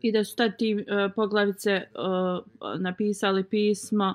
i 0.00 0.12
da 0.12 0.24
su 0.24 0.36
tad 0.36 0.56
ti 0.58 0.70
e, 0.70 1.08
poglavice 1.16 1.70
e, 1.70 1.86
napisali 2.78 3.44
pismo 3.44 4.14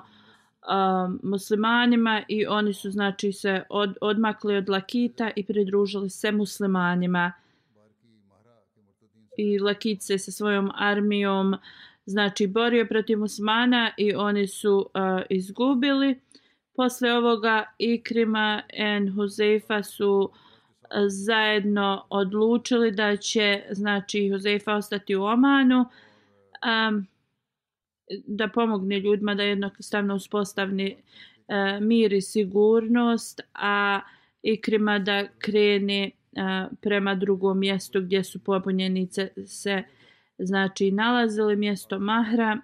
muslimanima 1.22 2.22
i 2.28 2.46
oni 2.46 2.74
su 2.74 2.90
znači 2.90 3.32
se 3.32 3.62
od, 3.68 3.96
odmakli 4.00 4.56
od 4.56 4.68
lakita 4.68 5.30
i 5.36 5.44
pridružili 5.44 6.10
se 6.10 6.32
muslimanima. 6.32 7.32
I 9.38 9.58
lakit 9.58 10.02
se 10.02 10.18
sa 10.18 10.30
svojom 10.30 10.70
armijom 10.74 11.56
znači 12.08 12.46
borio 12.46 12.86
protiv 12.86 13.22
Osmana 13.22 13.90
i 13.96 14.14
oni 14.14 14.46
su 14.46 14.76
uh, 14.76 15.22
izgubili. 15.30 16.20
Posle 16.76 17.12
ovoga 17.12 17.64
Ikrima 17.78 18.62
i 18.72 19.10
Huzeifa 19.10 19.82
su 19.82 20.30
zajedno 21.08 22.06
odlučili 22.10 22.90
da 22.90 23.16
će 23.16 23.62
znači 23.70 24.30
Huzeifa 24.30 24.74
ostati 24.74 25.16
u 25.16 25.22
Omanu 25.22 25.80
um, 25.80 27.06
da 28.26 28.48
pomogne 28.48 29.00
ljudima 29.00 29.34
da 29.34 29.42
jednostavno 29.42 30.14
uspostavni 30.14 30.96
uh, 30.96 31.86
mir 31.86 32.12
i 32.12 32.20
sigurnost 32.20 33.40
a 33.54 34.00
Ikrima 34.42 34.98
da 34.98 35.26
krene 35.38 36.10
uh, 36.10 36.76
prema 36.80 37.14
drugom 37.14 37.58
mjestu 37.58 38.00
gdje 38.00 38.24
su 38.24 38.44
pobunjenice 38.44 39.28
se 39.46 39.82
uh, 39.86 39.97
znači 40.38 40.90
nalazili 40.90 41.56
mjesto 41.56 41.98
mahra. 41.98 42.58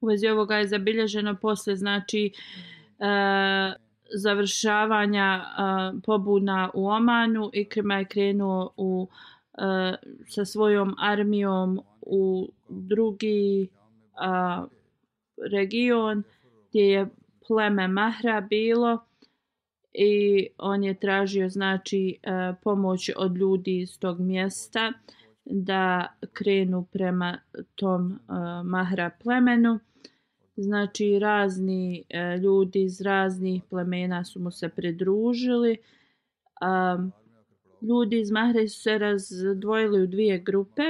U 0.00 0.06
vezi 0.06 0.28
ovoga 0.28 0.56
je 0.56 0.68
zabilježeno 0.68 1.34
posle 1.34 1.76
znači 1.76 2.32
e, 2.98 3.72
završavanja 4.14 5.44
e, 5.44 6.00
pobuna 6.06 6.70
u 6.74 6.86
Omanu 6.86 7.50
i 7.52 7.64
Krima 7.64 7.98
je 7.98 8.04
krenuo 8.04 8.70
u, 8.76 9.08
e, 9.54 9.94
sa 10.28 10.44
svojom 10.44 10.94
armijom 10.98 11.80
u 12.02 12.48
drugi 12.68 13.62
e, 13.62 13.68
region 15.50 16.22
gdje 16.68 16.82
je 16.82 17.08
pleme 17.48 17.88
Mahra 17.88 18.40
bilo 18.40 18.98
i 19.92 20.46
on 20.58 20.84
je 20.84 21.00
tražio 21.00 21.48
znači 21.48 22.18
e, 22.22 22.52
pomoć 22.62 23.10
od 23.16 23.36
ljudi 23.36 23.78
iz 23.78 23.98
tog 23.98 24.20
mjesta 24.20 24.92
da 25.50 26.06
krenu 26.32 26.86
prema 26.92 27.38
tom 27.74 28.20
uh, 28.28 28.36
mahra 28.64 29.10
plemenu. 29.22 29.78
Znači 30.56 31.18
razni 31.18 32.04
uh, 32.14 32.42
ljudi 32.42 32.82
iz 32.82 33.00
raznih 33.00 33.62
plemena 33.70 34.24
su 34.24 34.40
mu 34.40 34.50
se 34.50 34.68
pridružili. 34.68 35.76
Um, 36.96 37.12
ljudi 37.82 38.20
iz 38.20 38.30
mahre 38.30 38.68
su 38.68 38.80
se 38.80 38.98
razdvojili 38.98 40.02
u 40.02 40.06
dvije 40.06 40.38
grupe. 40.38 40.82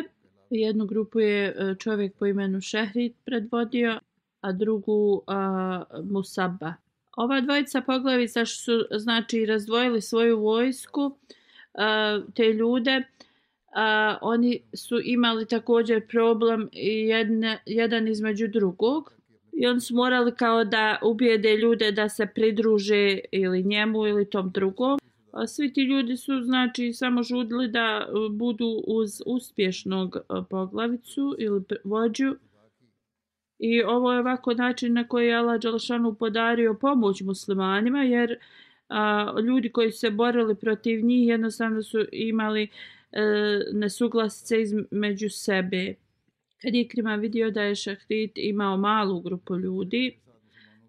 Jednu 0.51 0.87
grupu 0.87 1.21
je 1.21 1.57
uh, 1.59 1.77
čovjek 1.79 2.17
po 2.17 2.27
imenu 2.27 2.61
Šehrit 2.61 3.17
predvodio, 3.25 3.99
a 4.41 4.53
drugu 4.53 5.13
uh, 5.13 6.05
Musaba. 6.05 6.75
Ova 7.17 7.41
dvojica 7.41 7.81
poglavica 7.81 8.47
su 8.47 8.73
znači 8.91 9.47
razdvojili 9.47 10.01
svoju 10.01 10.41
vojsku, 10.41 11.01
uh, 11.01 12.35
te 12.35 12.53
ljude, 12.53 12.97
uh, 12.97 13.30
a, 13.75 14.19
oni 14.23 14.61
su 14.75 15.01
imali 15.05 15.47
također 15.47 16.07
problem 16.07 16.69
jedne, 16.73 17.63
jedan 17.67 18.09
između 18.09 18.49
drugog 18.49 19.13
i 19.53 19.67
oni 19.67 19.81
su 19.81 19.95
morali 19.95 20.35
kao 20.35 20.65
da 20.65 20.99
ubijede 21.03 21.57
ljude 21.57 21.93
da 21.93 22.09
se 22.09 22.27
pridruže 22.35 23.19
ili 23.33 23.63
njemu 23.63 24.07
ili 24.07 24.31
tom 24.31 24.51
drugom. 24.51 24.99
A 25.33 25.47
svi 25.47 25.73
ti 25.73 25.83
ljudi 25.83 26.17
su 26.17 26.43
znači 26.43 26.93
samo 26.93 27.23
žudili 27.23 27.69
da 27.69 28.07
e, 28.07 28.11
budu 28.31 28.83
uz 28.87 29.23
uspješnog 29.27 30.17
e, 30.17 30.21
poglavicu 30.51 31.35
ili 31.39 31.63
vođu. 31.85 32.35
I 33.59 33.83
ovo 33.83 34.13
je 34.13 34.21
ovako 34.21 34.55
način 34.55 34.93
na 34.93 35.09
koji 35.09 35.27
je 35.27 35.35
Allah 35.35 35.61
Đalšanu 35.61 36.15
podario 36.15 36.75
pomoć 36.75 37.21
muslimanima 37.21 38.03
jer 38.03 38.39
a, 38.89 39.35
ljudi 39.47 39.73
koji 39.73 39.93
su 39.93 39.99
se 39.99 40.11
borili 40.11 40.55
protiv 40.55 41.05
njih 41.05 41.29
jednostavno 41.29 41.83
su 41.83 41.99
imali 42.13 42.69
E, 43.13 43.23
nesuglasice 43.73 44.63
između 44.63 45.31
sebe. 45.31 45.95
Kad 46.63 46.75
je 46.75 46.89
Krima 46.89 47.17
vidio 47.17 47.51
da 47.51 47.63
je 47.63 47.75
Šahrid 47.75 48.31
imao 48.35 48.77
malu 48.77 49.21
grupu 49.21 49.57
ljudi, 49.57 50.19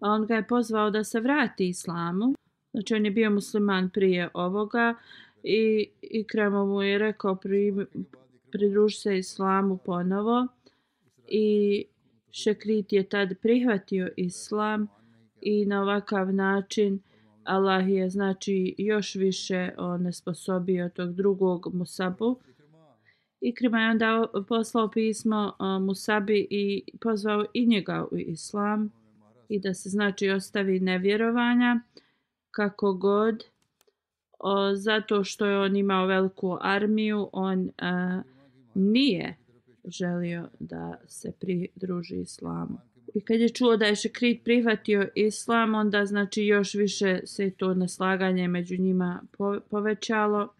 on 0.00 0.26
ga 0.26 0.34
je 0.34 0.46
pozvao 0.46 0.90
da 0.90 1.04
se 1.04 1.20
vrati 1.20 1.68
islamu. 1.68 2.34
Znači 2.72 2.94
on 2.94 3.04
je 3.04 3.10
bio 3.10 3.30
musliman 3.30 3.90
prije 3.90 4.28
ovoga 4.34 4.94
i 5.42 5.88
Ikrama 6.02 6.64
mu 6.64 6.82
je 6.82 6.98
rekao 6.98 7.36
pri, 7.36 7.74
pridruži 8.52 8.96
se 8.96 9.18
islamu 9.18 9.76
ponovo 9.76 10.46
i 11.28 11.84
Šekrit 12.30 12.92
je 12.92 13.08
tad 13.08 13.34
prihvatio 13.42 14.10
islam 14.16 14.88
i 15.40 15.66
na 15.66 15.82
ovakav 15.82 16.34
način 16.34 17.00
Allah 17.44 17.88
je 17.88 18.10
znači 18.10 18.74
još 18.78 19.14
više 19.14 19.70
onesposobio 19.78 20.88
tog 20.88 21.12
drugog 21.14 21.74
Musabu. 21.74 22.38
Ikrima 23.40 23.80
je 23.80 23.90
onda 23.90 24.26
poslao 24.48 24.90
pismo 24.90 25.52
Musabi 25.80 26.46
i 26.50 26.84
pozvao 27.00 27.44
i 27.54 27.66
njega 27.66 28.06
u 28.10 28.16
islam 28.16 28.92
i 29.48 29.60
da 29.60 29.74
se 29.74 29.88
znači 29.88 30.30
ostavi 30.30 30.80
nevjerovanja 30.80 31.80
kako 32.50 32.92
god 32.92 33.44
o, 34.38 34.74
zato 34.74 35.24
što 35.24 35.46
je 35.46 35.58
on 35.58 35.76
imao 35.76 36.06
veliku 36.06 36.58
armiju 36.60 37.28
on 37.32 37.70
a, 37.78 38.22
nije 38.74 39.36
želio 39.84 40.48
da 40.60 40.94
se 41.06 41.32
pridruži 41.40 42.20
islamu. 42.20 42.78
I 43.14 43.20
kad 43.20 43.40
je 43.40 43.48
čuo 43.48 43.76
da 43.76 43.86
je 43.86 43.96
Šekrit 43.96 44.44
prihvatio 44.44 45.08
islam, 45.14 45.74
onda 45.74 46.06
znači 46.06 46.44
još 46.44 46.74
više 46.74 47.20
se 47.24 47.50
to 47.50 47.74
naslaganje 47.74 48.48
među 48.48 48.76
njima 48.76 49.22
povećalo. 49.70 50.54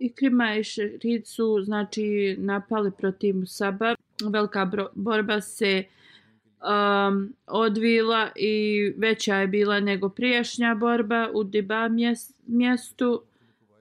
I 0.00 0.12
Krima 0.12 0.56
i 0.56 0.64
Šekrit 0.64 1.26
su 1.26 1.62
znači 1.64 2.36
napali 2.38 2.90
protiv 2.98 3.36
Musaba. 3.36 3.94
Velika 4.30 4.70
borba 4.94 5.40
se 5.40 5.84
um, 6.62 7.34
odvila 7.46 8.30
i 8.36 8.92
veća 8.96 9.36
je 9.36 9.46
bila 9.46 9.80
nego 9.80 10.08
prijašnja 10.08 10.74
borba 10.74 11.30
u 11.34 11.44
Diba 11.44 11.88
mjestu. 12.46 13.22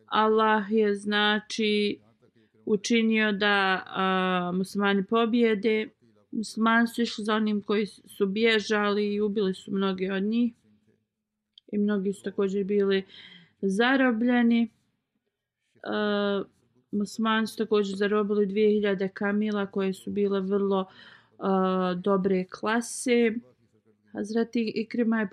Allah 0.05 0.63
je 0.71 0.95
znači 0.95 1.97
učinio 2.65 3.31
da 3.31 3.83
uh, 3.85 4.57
muslimani 4.57 5.03
pobjede 5.03 5.89
muslimani 6.31 6.87
su 6.87 7.01
išli 7.01 7.23
za 7.23 7.35
onim 7.35 7.61
koji 7.61 7.85
su 7.85 8.25
bježali 8.25 9.13
i 9.13 9.21
ubili 9.21 9.53
su 9.53 9.71
mnogi 9.71 10.09
od 10.09 10.23
njih. 10.23 10.53
I 11.71 11.77
mnogi 11.77 12.13
su 12.13 12.23
također 12.23 12.63
bili 12.63 13.05
zarobljeni. 13.61 14.61
E, 14.61 14.69
muslimani 16.91 17.47
su 17.47 17.57
također 17.57 17.97
zarobili 17.97 18.47
2000 18.47 19.09
kamila 19.13 19.65
koje 19.65 19.93
su 19.93 20.11
bile 20.11 20.41
vrlo 20.41 20.85
e, 20.89 21.43
dobre 21.95 22.45
klase. 22.45 23.33
Hazreti 24.11 24.71
Ikrima 24.75 25.19
je 25.19 25.29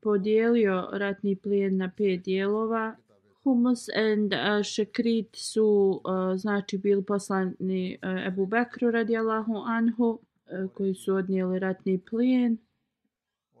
podijelio 0.00 0.88
ratni 0.92 1.36
plijen 1.36 1.76
na 1.76 1.90
pet 1.96 2.24
dijelova. 2.24 2.96
Humus 3.44 3.88
and 3.88 4.32
uh, 4.32 4.62
Shekrit 4.64 5.36
su 5.36 6.00
uh, 6.04 6.36
znači 6.36 6.78
bili 6.78 7.04
poslani 7.04 7.98
e, 8.02 8.08
uh, 8.08 8.26
Ebu 8.26 8.46
Bekru 8.46 8.90
radijallahu 8.90 9.56
anhu 9.66 10.18
E, 10.52 10.68
koji 10.74 10.94
su 10.94 11.14
odnijeli 11.14 11.58
ratni 11.58 11.98
plijen 12.10 12.58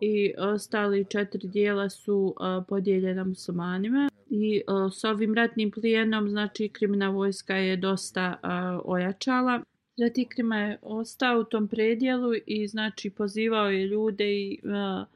i 0.00 0.34
ostali 0.38 1.04
četiri 1.04 1.48
dijela 1.48 1.90
su 1.90 2.16
uh, 2.16 2.64
podijeljena 2.68 3.24
muslimanima 3.24 4.10
i 4.30 4.62
uh, 4.68 4.92
s 4.92 5.04
ovim 5.04 5.34
ratnim 5.34 5.70
plijenom 5.70 6.28
znači 6.28 6.68
krimina 6.68 7.10
vojska 7.10 7.56
je 7.56 7.76
dosta 7.76 8.36
ojačala. 8.84 9.62
Zati 9.96 10.24
Krima 10.24 10.58
je 10.58 10.78
ostao 10.82 11.40
u 11.40 11.44
tom 11.44 11.68
predjelu 11.68 12.32
i 12.46 12.68
znači 12.68 13.10
pozivao 13.10 13.70
je 13.70 13.86
ljude 13.86 14.32
i 14.32 14.60
uh, 14.64 15.06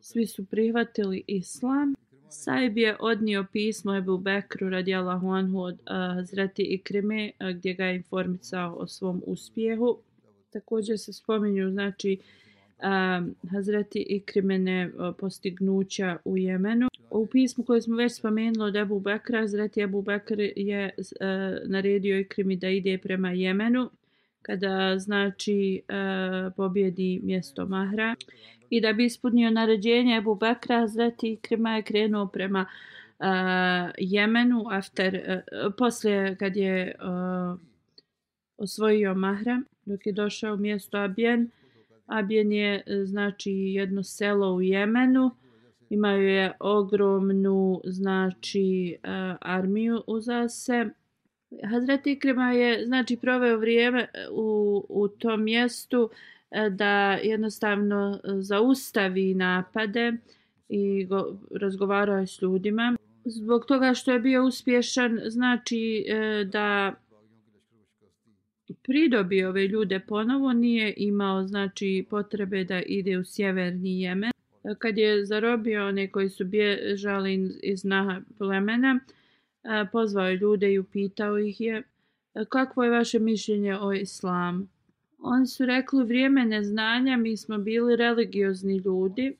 svi 0.00 0.26
su 0.26 0.46
prihvatili 0.46 1.24
islam. 1.26 1.94
Saib 2.28 2.78
je 2.78 2.96
odnio 3.00 3.46
pismo 3.52 3.96
Ebu 3.96 4.18
Bekru 4.18 4.68
radijalahu 4.68 5.28
anhu 5.30 5.60
od 5.60 5.74
uh, 5.74 6.14
Hazreti 6.14 6.62
Ikrime 6.62 7.30
gdje 7.54 7.74
ga 7.74 7.84
je 7.84 7.96
informicao 7.96 8.74
o 8.74 8.86
svom 8.86 9.22
uspjehu. 9.26 9.98
Također 10.50 10.98
se 10.98 11.12
spominju 11.12 11.70
znači 11.70 12.18
um, 12.82 13.34
Hazreti 13.50 14.06
Ikrimene 14.08 14.90
postignuća 15.18 16.16
u 16.24 16.38
Jemenu. 16.38 16.88
U 17.10 17.26
pismu 17.26 17.64
koje 17.64 17.82
smo 17.82 17.96
već 17.96 18.12
spomenuli 18.12 18.68
od 18.68 18.76
Ebu 18.76 19.00
Bekra, 19.00 19.40
Hazreti 19.40 19.80
Ebu 19.80 20.02
Bekr 20.02 20.40
je 20.56 20.90
uh, 20.98 21.06
naredio 21.70 22.20
Ikrimi 22.20 22.56
da 22.56 22.68
ide 22.68 22.98
prema 22.98 23.30
Jemenu 23.30 23.90
kada 24.42 24.98
znači 24.98 25.82
uh, 25.88 26.52
pobjedi 26.56 27.20
mjesto 27.22 27.66
Mahra 27.66 28.14
i 28.70 28.80
da 28.80 28.92
bi 28.92 29.04
ispunio 29.04 29.50
naređenje 29.50 30.16
Ebu 30.16 30.34
Bekra, 30.34 30.78
Hazreti 30.78 31.32
Ikrima 31.32 31.76
je 31.76 31.82
krenuo 31.82 32.26
prema 32.26 32.66
uh, 33.18 33.26
Jemenu 33.98 34.64
after, 34.70 35.14
uh, 35.14 35.74
poslije 35.78 36.36
kad 36.36 36.56
je 36.56 36.94
uh, 37.00 37.60
osvojio 38.56 39.14
Mahra, 39.14 39.62
dok 39.90 40.06
je 40.06 40.12
došao 40.12 40.54
u 40.54 40.56
mjesto 40.56 40.98
Abjen. 40.98 41.50
Abjen 42.06 42.52
je 42.52 42.82
e, 42.86 43.04
znači 43.04 43.52
jedno 43.52 44.02
selo 44.02 44.54
u 44.54 44.62
Jemenu, 44.62 45.30
imaju 45.90 46.28
je 46.28 46.52
ogromnu 46.60 47.80
znači 47.84 48.96
e, 49.02 49.08
armiju 49.40 50.02
uza 50.06 50.48
se. 50.48 50.88
Hazreti 51.70 52.12
Ikrima 52.12 52.52
je 52.52 52.86
znači 52.86 53.16
proveo 53.16 53.58
vrijeme 53.58 54.00
e, 54.00 54.26
u, 54.30 54.86
u 54.88 55.08
tom 55.08 55.44
mjestu 55.44 56.10
da 56.70 57.12
jednostavno 57.12 58.20
zaustavi 58.24 59.34
napade 59.34 60.12
i 60.68 61.04
go, 61.04 61.36
razgovarao 61.60 62.18
je 62.18 62.26
s 62.26 62.42
ljudima. 62.42 62.96
Zbog 63.24 63.66
toga 63.66 63.94
što 63.94 64.12
je 64.12 64.20
bio 64.20 64.44
uspješan, 64.44 65.20
znači 65.26 66.04
da 66.46 66.94
pridobio 68.82 69.48
ove 69.48 69.66
ljude 69.66 70.00
ponovo, 70.00 70.52
nije 70.52 70.94
imao 70.96 71.46
znači 71.46 72.06
potrebe 72.10 72.64
da 72.64 72.82
ide 72.82 73.18
u 73.18 73.24
sjeverni 73.24 74.00
Jemen. 74.00 74.30
Kad 74.78 74.98
je 74.98 75.24
zarobio 75.24 75.88
one 75.88 76.10
koji 76.10 76.28
su 76.28 76.44
bježali 76.44 77.50
iz 77.62 77.84
Naha 77.84 78.20
plemena, 78.38 79.00
pozvao 79.92 80.28
je 80.28 80.36
ljude 80.36 80.72
i 80.72 80.78
upitao 80.78 81.38
ih 81.38 81.60
je 81.60 81.82
kakvo 82.48 82.84
je 82.84 82.90
vaše 82.90 83.18
mišljenje 83.18 83.76
o 83.76 83.92
islamu. 83.92 84.66
Oni 85.18 85.46
su 85.46 85.66
rekli 85.66 86.04
vrijeme 86.04 86.44
neznanja, 86.44 87.16
mi 87.16 87.36
smo 87.36 87.58
bili 87.58 87.96
religiozni 87.96 88.76
ljudi 88.76 89.36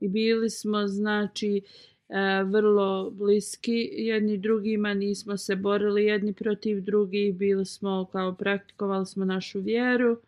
i 0.00 0.08
bili 0.08 0.50
smo 0.50 0.86
znači 0.86 1.62
E, 2.12 2.44
vrlo 2.44 3.10
bliski 3.10 3.90
jedni 3.92 4.38
drugima, 4.38 4.94
nismo 4.94 5.36
se 5.36 5.56
borili 5.56 6.04
jedni 6.04 6.32
protiv 6.32 6.80
drugih, 6.80 7.34
bili 7.34 7.66
smo 7.66 8.08
kao 8.12 8.34
praktikovali 8.34 9.06
smo 9.06 9.24
našu 9.24 9.60
vjeru, 9.60 10.18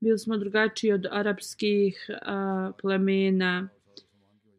bili 0.00 0.18
smo 0.18 0.36
drugačiji 0.36 0.92
od 0.92 1.06
arapskih 1.10 2.10
a, 2.22 2.72
plemena. 2.82 3.68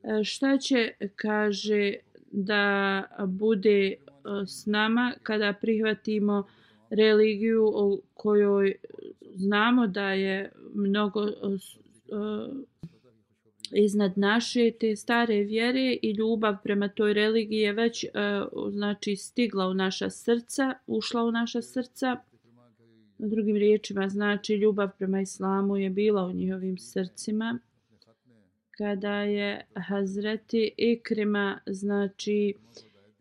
E, 0.03 0.23
šta 0.23 0.58
će, 0.58 0.91
kaže, 1.15 1.93
da 2.31 3.03
bude 3.27 3.88
e, 3.88 3.95
s 4.47 4.65
nama 4.65 5.13
kada 5.23 5.53
prihvatimo 5.53 6.47
religiju 6.89 7.71
o 7.75 7.99
kojoj 8.13 8.75
znamo 9.36 9.88
da 9.88 10.10
je 10.10 10.51
mnogo 10.73 11.21
a, 11.21 12.47
iznad 13.71 14.17
naše 14.17 14.71
te 14.80 14.95
stare 14.95 15.43
vjere 15.43 15.97
i 16.01 16.12
ljubav 16.12 16.56
prema 16.63 16.88
toj 16.88 17.13
religiji 17.13 17.60
je 17.60 17.73
već 17.73 18.04
e, 18.04 18.10
znači 18.69 19.15
stigla 19.15 19.67
u 19.67 19.73
naša 19.73 20.10
srca, 20.10 20.73
ušla 20.88 21.23
u 21.23 21.32
naša 21.32 21.62
srca. 21.62 22.17
Na 23.17 23.28
drugim 23.28 23.56
riječima 23.56 24.10
znači 24.10 24.54
ljubav 24.54 24.89
prema 24.97 25.21
islamu 25.21 25.78
je 25.78 25.89
bila 25.89 26.25
u 26.25 26.32
njihovim 26.32 26.78
srcima. 26.78 27.60
Kada 28.71 29.15
je 29.15 29.65
Hazreti 29.88 30.71
Ikrima 30.78 31.60
znači 31.65 32.54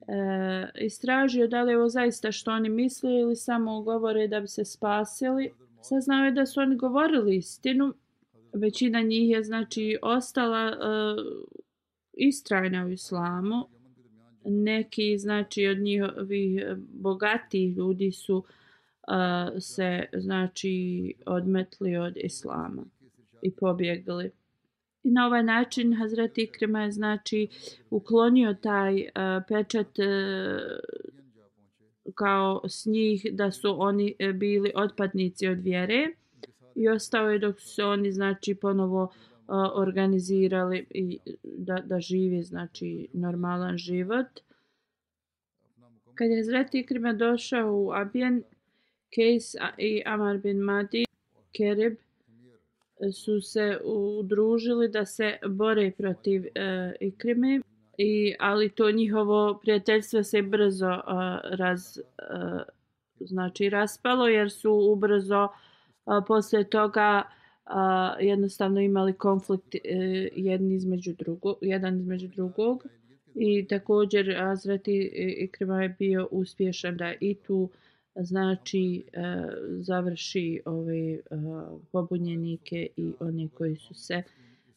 e, 0.09 0.85
istražio 0.85 1.49
da 1.49 1.63
li 1.63 1.73
je 1.73 1.79
ovo 1.79 1.89
zaista 1.89 2.33
što 2.33 2.51
oni 2.51 2.69
misle 2.69 3.11
ili 3.21 3.37
samo 3.37 3.83
govore 3.83 4.29
da 4.29 4.41
bi 4.41 4.49
se 4.49 4.65
spasili, 4.65 5.53
saznao 5.83 6.25
je 6.25 6.33
da 6.33 6.47
su 6.47 6.61
oni 6.61 6.77
govorili 6.77 7.37
istinu. 7.37 7.95
Većina 8.55 9.03
njih 9.03 9.31
je 9.31 9.43
znači 9.43 9.99
ostala 10.03 10.67
uh, 10.67 11.43
istrajna 12.13 12.87
u 12.87 12.91
islamu. 12.91 13.69
Neki 14.45 15.19
znači 15.19 15.67
od 15.67 15.79
njihovih 15.79 16.63
bogatih 16.77 17.77
ljudi 17.77 18.13
su 18.13 18.37
uh, 18.37 18.45
se 19.61 20.05
znači 20.13 21.15
odmetli 21.27 21.97
od 21.97 22.17
islama 22.17 22.85
i 23.43 23.51
pobjegli. 23.51 24.31
I 25.03 25.11
na 25.11 25.27
ovaj 25.27 25.43
način 25.43 25.95
Hazreti 25.95 26.43
Ikrima 26.43 26.83
je 26.83 26.93
znači 26.93 27.49
uklonio 27.91 28.55
taj 28.55 28.95
uh, 28.95 29.05
pečat 29.49 29.99
uh, 29.99 30.05
kao 32.15 32.61
s 32.69 32.87
njih 32.87 33.27
da 33.33 33.51
su 33.51 33.83
oni 33.83 34.15
bili 34.35 34.73
otpadnici 34.75 35.49
od 35.49 35.61
vjere 35.61 36.09
i 36.75 36.89
ostao 36.89 37.31
je 37.31 37.39
dok 37.39 37.61
su 37.61 37.83
oni 37.85 38.13
znači 38.13 38.55
ponovo 38.55 39.03
uh, 39.03 39.11
organizirali 39.75 40.87
i 40.91 41.19
da, 41.43 41.75
da 41.75 42.01
živi 42.01 42.43
znači 42.43 43.09
normalan 43.13 43.77
život. 43.79 44.27
Kad 46.15 46.31
je 46.31 46.37
Hazret 46.37 46.75
Ikrima 46.75 47.13
došao 47.13 47.73
u 47.73 47.93
Abijan, 47.93 48.43
Kejs 49.15 49.55
i 49.79 50.03
Amar 50.07 50.39
bin 50.39 50.59
Madi, 50.59 51.05
Kerib, 51.57 51.97
su 53.13 53.41
se 53.41 53.79
udružili 53.85 54.89
da 54.89 55.07
se 55.07 55.39
bore 55.49 55.91
protiv 55.99 56.41
uh, 56.43 56.93
Ikrime 57.01 57.61
i 57.99 58.35
ali 58.39 58.69
to 58.69 58.91
njihovo 58.91 59.59
prijateljstvo 59.63 60.23
se 60.23 60.43
brzo 60.43 60.91
uh, 60.91 61.03
raz 61.43 61.99
uh, 61.99 62.61
znači 63.21 63.71
raspalo 63.71 64.29
jer 64.29 64.51
su 64.51 64.73
ubrzo 64.93 65.45
uh, 65.45 65.51
posle 66.27 66.65
toga 66.65 67.23
a, 67.65 68.17
jednostavno 68.21 68.81
imali 68.81 69.13
konflikt 69.13 69.75
e, 69.75 69.79
jedni 70.37 70.75
između 70.75 71.13
drugog 71.13 71.57
jedan 71.61 72.01
između 72.01 72.29
drugog 72.29 72.87
i 73.35 73.67
također 73.67 74.37
Azrati 74.43 75.13
e, 75.15 75.35
Ikrima 75.45 75.83
je 75.83 75.97
bio 75.99 76.29
uspješan 76.31 76.97
da 76.97 77.13
i 77.21 77.35
tu 77.35 77.71
znači 78.17 79.05
e, 79.13 79.21
završi 79.81 80.63
ove 80.65 81.13
e, 81.13 81.21
pobunjenike 81.93 82.89
i 82.97 83.13
one 83.21 83.49
koji 83.55 83.77
su 83.77 83.95
se 83.95 84.23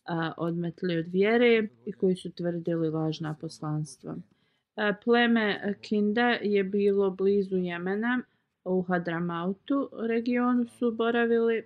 a, 0.06 0.32
odmetli 0.38 0.98
od 0.98 1.08
vjere 1.08 1.68
i 1.86 1.92
koji 1.92 2.16
su 2.16 2.32
tvrdili 2.32 2.90
lažna 2.90 3.36
poslanstva. 3.42 4.16
A, 4.76 4.94
pleme 5.04 5.76
Kinda 5.82 6.30
je 6.42 6.63
bilo 6.63 7.10
blizu 7.10 7.58
Jemena, 7.58 8.22
u 8.67 8.82
Hadramautu 8.82 9.89
regionu 10.08 10.65
su 10.67 10.91
boravili. 10.91 11.63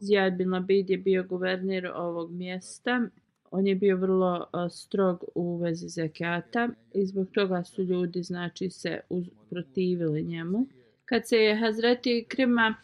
Zijad 0.00 0.32
bin 0.32 0.50
Labid 0.50 0.90
je 0.90 0.98
bio 0.98 1.24
guverner 1.24 1.86
ovog 1.94 2.30
mjesta. 2.30 3.08
On 3.50 3.66
je 3.66 3.74
bio 3.74 3.96
vrlo 3.96 4.46
a, 4.52 4.68
strog 4.68 5.24
u 5.34 5.56
vezi 5.56 5.88
zekata 5.88 6.68
i 6.94 7.06
zbog 7.06 7.30
toga 7.30 7.64
su 7.64 7.82
ljudi 7.82 8.22
znači 8.22 8.70
se 8.70 9.00
protivili 9.50 10.22
njemu. 10.22 10.66
Kad 11.04 11.28
se 11.28 11.36
je 11.36 11.56
Hazreti 11.56 12.24
Krima 12.28 12.74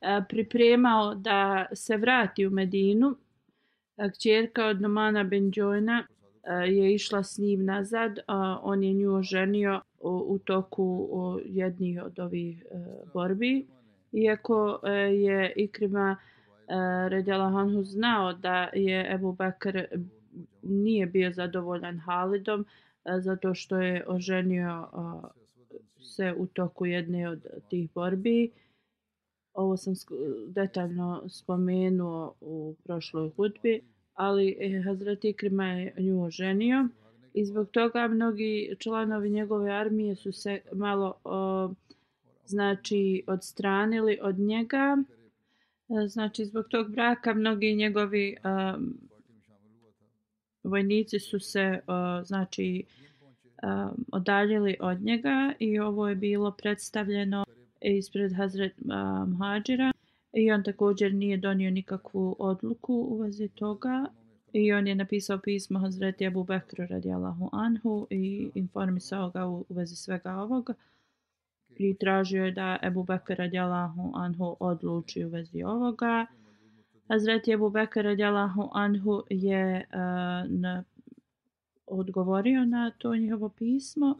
a, 0.00 0.22
pripremao 0.28 1.14
da 1.14 1.66
se 1.72 1.96
vrati 1.96 2.46
u 2.46 2.50
Medinu, 2.50 3.16
kćerka 4.14 4.66
od 4.66 4.80
Nomana 4.80 5.24
Ben 5.24 5.50
Džojna 5.50 6.06
Eh, 6.48 6.66
je 6.66 6.94
išla 6.94 7.22
s 7.22 7.38
njim 7.38 7.64
nazad, 7.64 8.18
a 8.26 8.58
on 8.62 8.82
je 8.82 8.92
nju 8.92 9.14
oženio 9.14 9.80
u, 10.00 10.38
toku 10.44 11.08
jednih 11.44 12.02
od 12.02 12.18
ovih 12.18 12.66
eh, 12.70 12.76
borbi. 13.14 13.66
Iako 14.12 14.80
eh, 14.82 14.90
je 14.98 15.52
Ikrima 15.56 16.16
Redjala 17.08 17.50
Hanhu 17.50 17.82
znao 17.82 18.32
da 18.32 18.68
je 18.72 19.14
Ebu 19.14 19.32
Bekr 19.32 19.84
nije 20.62 21.06
bio 21.06 21.32
zadovoljan 21.32 21.98
Halidom 21.98 22.66
zato 23.18 23.54
što 23.54 23.76
je 23.76 24.04
oženio 24.06 24.88
se 26.00 26.34
u 26.38 26.46
toku 26.46 26.86
jedne 26.86 27.28
od 27.28 27.46
tih 27.68 27.90
borbi. 27.94 28.50
Ovo 29.54 29.76
sam 29.76 29.94
detaljno 30.48 31.24
spomenuo 31.28 32.34
u 32.40 32.74
prošloj 32.84 33.30
hudbi, 33.36 33.82
ali 34.18 34.56
e, 34.60 34.68
Hazrat 34.70 34.84
Hazret 34.84 35.24
Ikrima 35.24 35.66
je 35.66 35.94
nju 35.98 36.24
oženio 36.24 36.88
i 37.34 37.44
zbog 37.44 37.70
toga 37.70 38.08
mnogi 38.08 38.76
članovi 38.78 39.30
njegove 39.30 39.72
armije 39.72 40.16
su 40.16 40.32
se 40.32 40.60
malo 40.72 41.14
o, 41.24 41.70
znači 42.46 43.22
odstranili 43.26 44.18
od 44.22 44.38
njega. 44.38 44.96
E, 45.88 46.08
znači 46.08 46.44
zbog 46.44 46.68
tog 46.68 46.90
braka 46.90 47.34
mnogi 47.34 47.74
njegovi 47.74 48.36
um, 48.44 48.98
vojnici 50.62 51.18
su 51.18 51.40
se 51.40 51.80
uh, 51.86 52.26
znači 52.26 52.84
um, 53.62 54.04
odaljili 54.12 54.76
od 54.80 55.00
njega 55.00 55.52
i 55.58 55.78
ovo 55.78 56.08
je 56.08 56.14
bilo 56.14 56.50
predstavljeno 56.50 57.44
ispred 57.80 58.32
Hazret 58.32 58.72
um, 58.78 59.36
Hadžira 59.40 59.92
i 60.38 60.52
on 60.52 60.62
također 60.62 61.14
nije 61.14 61.36
donio 61.36 61.70
nikakvu 61.70 62.36
odluku 62.38 62.94
u 62.94 63.16
vezi 63.16 63.48
toga 63.48 64.06
i 64.52 64.72
on 64.72 64.86
je 64.86 64.94
napisao 64.94 65.38
pismo 65.38 65.78
Hazreti 65.78 66.26
Abu 66.26 66.44
Bekru 66.44 66.86
radijallahu 66.90 67.48
anhu 67.52 68.06
i 68.10 68.50
informisao 68.54 69.30
ga 69.30 69.46
u, 69.46 69.64
u 69.68 69.74
vezi 69.74 69.96
svega 69.96 70.34
ovoga 70.34 70.74
i 71.76 71.94
tražio 71.94 72.44
je 72.44 72.52
da 72.52 72.78
Ebu 72.82 73.02
Bekr 73.02 73.34
radijallahu 73.34 74.12
anhu 74.14 74.56
odluči 74.60 75.24
u 75.24 75.28
vezi 75.28 75.62
ovoga. 75.62 76.26
Hazreti 77.08 77.52
Ebu 77.52 77.70
Bekr 77.70 78.00
radijallahu 78.00 78.68
anhu 78.72 79.22
je 79.30 79.86
uh, 79.92 79.98
na, 80.50 80.84
odgovorio 81.86 82.64
na 82.64 82.90
to 82.98 83.16
njihovo 83.16 83.48
pismo 83.48 84.18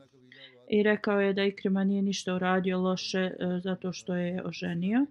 i 0.68 0.82
rekao 0.82 1.20
je 1.20 1.32
da 1.32 1.44
Ikrima 1.44 1.84
nije 1.84 2.02
ništa 2.02 2.34
uradio 2.34 2.80
loše 2.80 3.30
uh, 3.40 3.62
zato 3.62 3.92
što 3.92 4.14
je 4.14 4.42
oženio. 4.44 5.06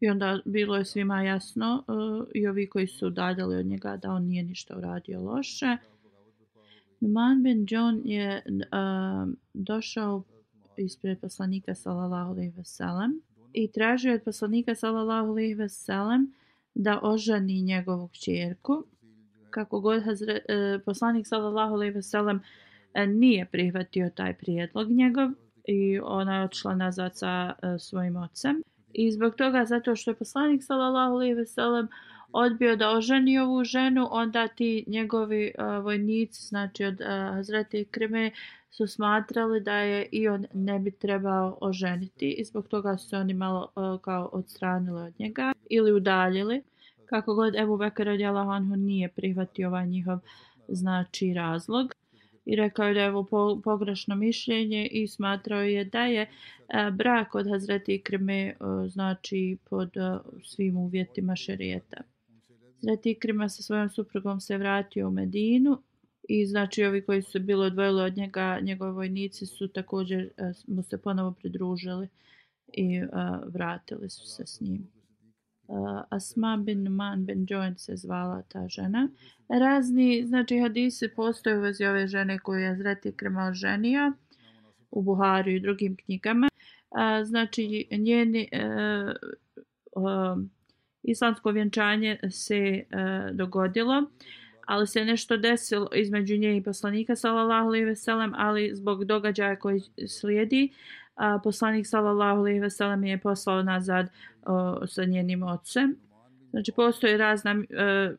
I 0.00 0.08
onda 0.08 0.40
bilo 0.44 0.76
je 0.76 0.84
svima 0.84 1.22
jasno 1.22 1.84
uh, 1.88 2.28
i 2.34 2.46
ovi 2.46 2.68
koji 2.68 2.86
su 2.86 3.06
udaljali 3.06 3.56
od 3.56 3.66
njega 3.66 3.96
da 3.96 4.10
on 4.10 4.24
nije 4.24 4.42
ništa 4.42 4.76
uradio 4.76 5.20
loše. 5.20 5.76
Numan 7.00 7.42
ben 7.42 7.66
John 7.68 8.00
je 8.04 8.42
uh, 8.46 9.32
došao 9.54 10.22
ispred 10.76 11.20
poslanika 11.20 11.74
sallallahu 11.74 12.30
alejhi 12.30 12.52
ve 12.56 12.64
sellem 12.64 13.20
i 13.52 13.72
tražio 13.72 14.14
od 14.14 14.22
poslanika 14.22 14.74
sallallahu 14.74 15.28
alejhi 15.28 15.54
ve 15.54 15.68
sellem 15.68 16.32
da 16.74 17.00
oženi 17.02 17.62
njegovu 17.62 18.08
kćerku 18.08 18.84
kako 19.50 19.80
god 19.80 20.02
hazre, 20.04 20.32
uh, 20.48 20.82
poslanik 20.84 21.26
sallallahu 21.26 21.74
alejhi 21.74 21.94
ve 21.94 22.02
sellem 22.02 22.36
uh, 22.36 22.42
nije 23.06 23.46
prihvatio 23.46 24.10
taj 24.14 24.34
prijedlog 24.34 24.90
njegov 24.90 25.30
i 25.64 26.00
ona 26.02 26.36
je 26.36 26.44
odšla 26.44 26.74
nazad 26.74 27.16
sa 27.16 27.54
uh, 27.62 27.80
svojim 27.80 28.16
ocem 28.16 28.62
i 28.92 29.12
zbog 29.12 29.34
toga 29.34 29.64
zato 29.64 29.96
što 29.96 30.10
je 30.10 30.14
poslanik 30.14 30.64
sallallahu 30.64 31.14
alejhi 31.14 31.34
ve 31.34 31.46
sellem 31.46 31.88
odbio 32.32 32.76
da 32.76 32.90
oženi 32.90 33.38
ovu 33.38 33.64
ženu, 33.64 34.08
onda 34.10 34.48
ti 34.48 34.84
njegovi 34.86 35.52
uh, 35.58 35.84
vojnici, 35.84 36.46
znači 36.46 36.84
od 36.84 37.00
uh, 37.00 37.06
Hazreti 37.06 37.84
Krime, 37.84 38.30
su 38.70 38.86
smatrali 38.86 39.60
da 39.60 39.76
je 39.76 40.08
i 40.12 40.28
on 40.28 40.46
ne 40.54 40.78
bi 40.78 40.90
trebao 40.90 41.58
oženiti 41.60 42.30
i 42.30 42.44
zbog 42.44 42.68
toga 42.68 42.96
su 42.96 43.08
se 43.08 43.16
oni 43.16 43.34
malo 43.34 43.68
uh, 43.76 44.00
kao 44.00 44.30
odstranili 44.32 45.02
od 45.02 45.14
njega 45.18 45.52
ili 45.70 45.92
udaljili. 45.92 46.62
Kako 47.06 47.34
god 47.34 47.56
Ebu 47.56 47.76
Bekir 47.76 48.06
radijalahu 48.06 48.50
anhu 48.50 48.76
nije 48.76 49.08
prihvatio 49.08 49.68
ovaj 49.68 49.86
njihov 49.86 50.18
znači 50.68 51.34
razlog 51.34 51.94
i 52.50 52.56
rekao 52.56 52.86
je 52.86 52.94
da 52.94 53.00
je 53.00 53.10
ovo 53.10 53.60
pogrešno 53.64 54.14
mišljenje 54.14 54.86
i 54.86 55.08
smatrao 55.08 55.62
je 55.62 55.84
da 55.84 56.06
je 56.06 56.22
e, 56.22 56.90
brak 56.90 57.34
od 57.34 57.48
Hazreti 57.48 58.00
Krime 58.02 58.42
e, 58.42 58.54
znači 58.88 59.56
pod 59.70 59.96
e, 59.96 60.18
svim 60.44 60.76
uvjetima 60.76 61.36
šerijeta. 61.36 62.02
Hazreti 62.74 63.10
Ikrima 63.10 63.48
sa 63.48 63.62
svojom 63.62 63.90
suprugom 63.90 64.40
se 64.40 64.58
vratio 64.58 65.08
u 65.08 65.10
Medinu 65.10 65.82
i 66.28 66.46
znači 66.46 66.84
ovi 66.84 67.04
koji 67.04 67.22
su 67.22 67.30
se 67.30 67.38
bilo 67.38 67.64
odvojili 67.64 68.02
od 68.02 68.16
njega, 68.16 68.60
njegovi 68.62 68.92
vojnici 68.92 69.46
su 69.46 69.68
također 69.68 70.30
a, 70.38 70.52
mu 70.66 70.82
se 70.82 70.98
ponovo 70.98 71.32
pridružili 71.32 72.08
i 72.72 73.02
a, 73.12 73.40
vratili 73.46 74.10
su 74.10 74.26
se 74.26 74.46
s 74.46 74.60
njim. 74.60 74.99
Uh, 75.70 76.02
Asma 76.10 76.56
bin 76.56 76.88
Man 76.90 77.26
bin 77.26 77.46
Joan 77.48 77.78
se 77.78 77.96
zvala 77.96 78.42
ta 78.48 78.68
žena. 78.68 79.08
Razni, 79.48 80.24
znači 80.26 80.58
hadisi 80.58 81.08
postoje 81.16 81.58
u 81.58 81.60
vezi 81.60 81.84
ove 81.84 82.06
žene 82.06 82.38
koju 82.38 82.60
je 82.60 82.76
Zreti 82.76 83.08
Ikrima 83.08 83.52
ženio 83.52 84.12
u 84.90 85.02
Buhariju 85.02 85.56
i 85.56 85.60
drugim 85.60 85.96
knjigama. 85.96 86.48
Uh, 86.90 87.26
znači 87.26 87.88
njeni 87.90 88.48
uh, 88.52 89.10
uh, 90.02 90.42
islamsko 91.02 91.50
vjenčanje 91.50 92.18
se 92.30 92.84
uh, 92.84 93.36
dogodilo, 93.36 94.10
ali 94.66 94.86
se 94.86 95.04
nešto 95.04 95.36
desilo 95.36 95.88
između 95.94 96.36
nje 96.36 96.56
i 96.56 96.62
poslanika 96.62 97.16
sallallahu 97.16 97.66
alejhi 97.66 97.84
ve 97.84 97.96
sellem, 97.96 98.32
ali 98.36 98.70
zbog 98.74 99.04
događaja 99.04 99.56
koji 99.56 99.80
slijedi, 100.08 100.72
a 101.20 101.38
poslanik 101.38 101.86
sallallahu 101.86 102.40
alejhi 102.40 102.60
ve 102.60 102.70
sellem 102.70 103.04
je 103.04 103.18
poslao 103.18 103.62
nazad 103.62 104.08
o, 104.46 104.86
sa 104.86 105.04
njenim 105.04 105.42
ocem. 105.42 105.96
Znači 106.50 106.72
postoje 106.72 107.16
razna 107.16 107.50
e, 107.50 108.14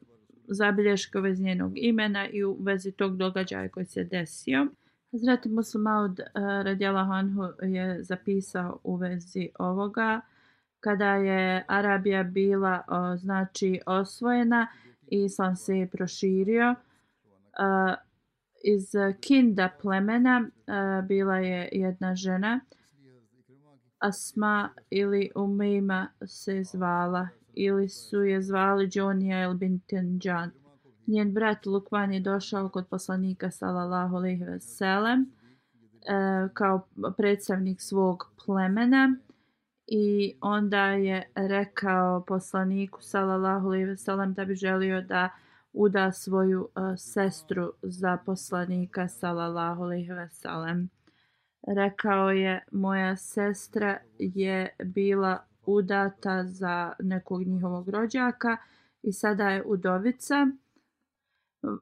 zabilješka 0.47 1.19
u 1.19 1.21
vezi 1.21 1.43
njenog 1.43 1.71
imena 1.75 2.27
i 2.29 2.43
u 2.43 2.57
vezi 2.59 2.91
tog 2.91 3.17
događaja 3.17 3.69
koji 3.69 3.85
se 3.85 4.03
desio. 4.03 4.67
Hazreti 5.11 5.49
Muslimaud 5.49 6.19
e, 6.19 6.23
uh, 6.23 6.43
radijalahu 6.63 7.11
anhu 7.11 7.43
je 7.61 8.03
zapisao 8.03 8.79
u 8.83 8.95
vezi 8.95 9.49
ovoga 9.59 10.21
kada 10.79 11.15
je 11.15 11.63
Arabija 11.67 12.23
bila 12.23 12.81
o, 12.87 13.17
znači 13.17 13.81
osvojena 13.85 14.67
i 15.07 15.23
islam 15.23 15.55
se 15.55 15.77
je 15.77 15.87
proširio 15.87 16.71
uh, 16.71 17.95
iz 18.63 18.91
Kinda 19.21 19.69
plemena 19.81 20.41
uh, 20.41 21.07
bila 21.07 21.37
je 21.37 21.69
jedna 21.71 22.15
žena 22.15 22.59
Asma 24.01 24.69
ili 24.89 25.31
Umejma 25.35 26.07
se 26.25 26.63
zvala 26.63 27.27
ili 27.53 27.89
su 27.89 28.23
je 28.23 28.41
zvali 28.41 28.89
Jonija 28.93 29.39
el 29.39 29.53
Bintinjan. 29.53 30.51
Njen 31.07 31.33
brat 31.33 31.65
Lukman 31.65 32.13
je 32.13 32.19
došao 32.19 32.69
kod 32.69 32.87
poslanika 32.87 33.51
sallallahu 33.51 34.15
alejhi 34.15 34.43
ve 34.43 34.59
sellem 34.59 35.21
e, 35.21 35.27
kao 36.53 36.87
predstavnik 37.17 37.81
svog 37.81 38.31
plemena 38.45 39.15
i 39.87 40.35
onda 40.41 40.85
je 40.85 41.31
rekao 41.35 42.23
poslaniku 42.27 43.01
sallallahu 43.01 43.67
alejhi 43.67 43.85
ve 43.85 43.97
sellem 43.97 44.33
da 44.33 44.45
bi 44.45 44.55
želio 44.55 45.01
da 45.01 45.29
uda 45.73 46.11
svoju 46.11 46.61
uh, 46.61 46.83
sestru 46.97 47.73
za 47.81 48.17
poslanika 48.25 49.07
sallallahu 49.07 49.83
alejhi 49.83 50.11
ve 50.11 50.29
sellem. 50.29 50.89
Rekao 51.67 52.29
je 52.29 52.63
moja 52.71 53.15
sestra 53.15 53.97
je 54.19 54.75
bila 54.83 55.45
udata 55.65 56.43
za 56.43 56.93
nekog 56.99 57.41
njihovog 57.41 57.89
rođaka 57.89 58.57
i 59.03 59.11
sada 59.11 59.49
je 59.49 59.63
udovica. 59.65 60.47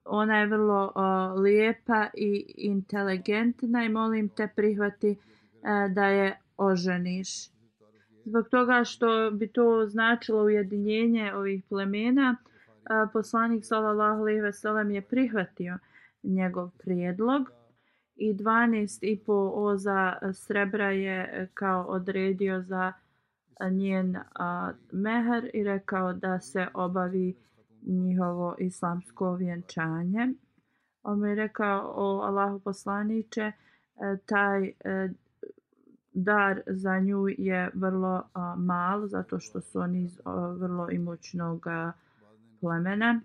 Ona 0.06 0.40
je 0.40 0.48
vrlo 0.48 0.92
o, 0.96 1.34
lijepa 1.34 2.08
i 2.14 2.54
inteligentna 2.58 3.84
i 3.84 3.90
molim 3.90 4.30
te 4.30 4.48
prihvati 4.56 5.10
e, 5.10 5.18
da 5.94 6.06
je 6.06 6.40
oženiš 6.58 7.50
zbog 8.30 8.50
toga 8.50 8.84
što 8.84 9.32
bi 9.32 9.48
to 9.48 9.86
značilo 9.88 10.44
ujedinjenje 10.44 11.34
ovih 11.34 11.64
plemena, 11.70 12.36
e, 12.36 13.12
poslanik 13.14 13.66
sallallahu 13.66 14.22
alejhi 14.22 14.42
ve 14.42 14.54
sellem 14.54 14.92
je 14.92 15.02
prihvatio 15.02 15.78
njegov 16.24 16.70
prijedlog 16.78 17.59
i 18.20 18.34
12 18.34 19.00
i 19.02 19.20
po 19.26 19.52
oza 19.56 20.18
srebra 20.34 20.92
je 20.92 21.30
e, 21.34 21.48
kao 21.54 21.84
odredio 21.84 22.62
za 22.62 22.94
e, 23.60 23.70
njen 23.70 24.18
a, 24.36 24.72
meher 24.92 25.50
i 25.54 25.64
rekao 25.64 26.14
da 26.14 26.40
se 26.40 26.68
obavi 26.74 27.36
njihovo 27.82 28.56
islamsko 28.60 29.34
vjenčanje. 29.36 30.34
On 31.04 31.22
mi 31.22 31.30
je 31.30 31.36
rekao 31.36 31.94
o 31.96 32.22
Allahu 32.22 32.60
poslaniće, 32.60 33.42
e, 33.42 33.54
taj 34.26 34.72
dar 36.14 36.62
za 36.68 37.00
nju 37.00 37.26
je 37.28 37.72
vrlo 37.74 38.24
a, 38.34 38.56
mal 38.58 39.08
zato 39.08 39.40
što 39.40 39.62
su 39.62 39.80
oni 39.80 40.04
iz 40.04 40.20
a, 40.26 40.48
vrlo 40.60 40.90
imućnog 40.92 41.66
plemena 42.62 43.22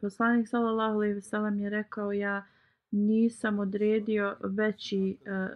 poslanik 0.00 0.48
sallallahu 0.48 0.94
alejhi 0.94 1.14
ve 1.14 1.20
sellem 1.20 1.58
je 1.58 1.70
rekao 1.70 2.12
ja 2.12 2.44
nisam 2.90 3.58
odredio 3.58 4.36
veći 4.40 5.16
e, 5.26 5.48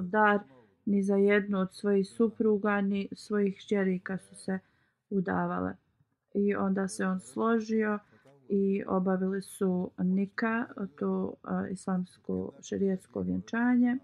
dar 0.00 0.40
ni 0.84 1.02
za 1.02 1.16
jednu 1.16 1.58
od 1.58 1.74
svojih 1.74 2.08
supruga 2.08 2.80
ni 2.80 3.08
svojih 3.12 3.56
kćeri 3.58 4.00
su 4.28 4.34
se 4.34 4.58
udavale. 5.10 5.74
I 6.34 6.54
onda 6.54 6.88
se 6.88 7.06
on 7.06 7.20
složio 7.20 7.98
i 8.48 8.84
obavili 8.86 9.42
su 9.42 9.90
nika, 9.98 10.66
to 10.98 11.22
uh, 11.24 11.70
islamsko 11.70 12.52
šerijetsko 12.62 13.20
vjenčanje. 13.20 13.96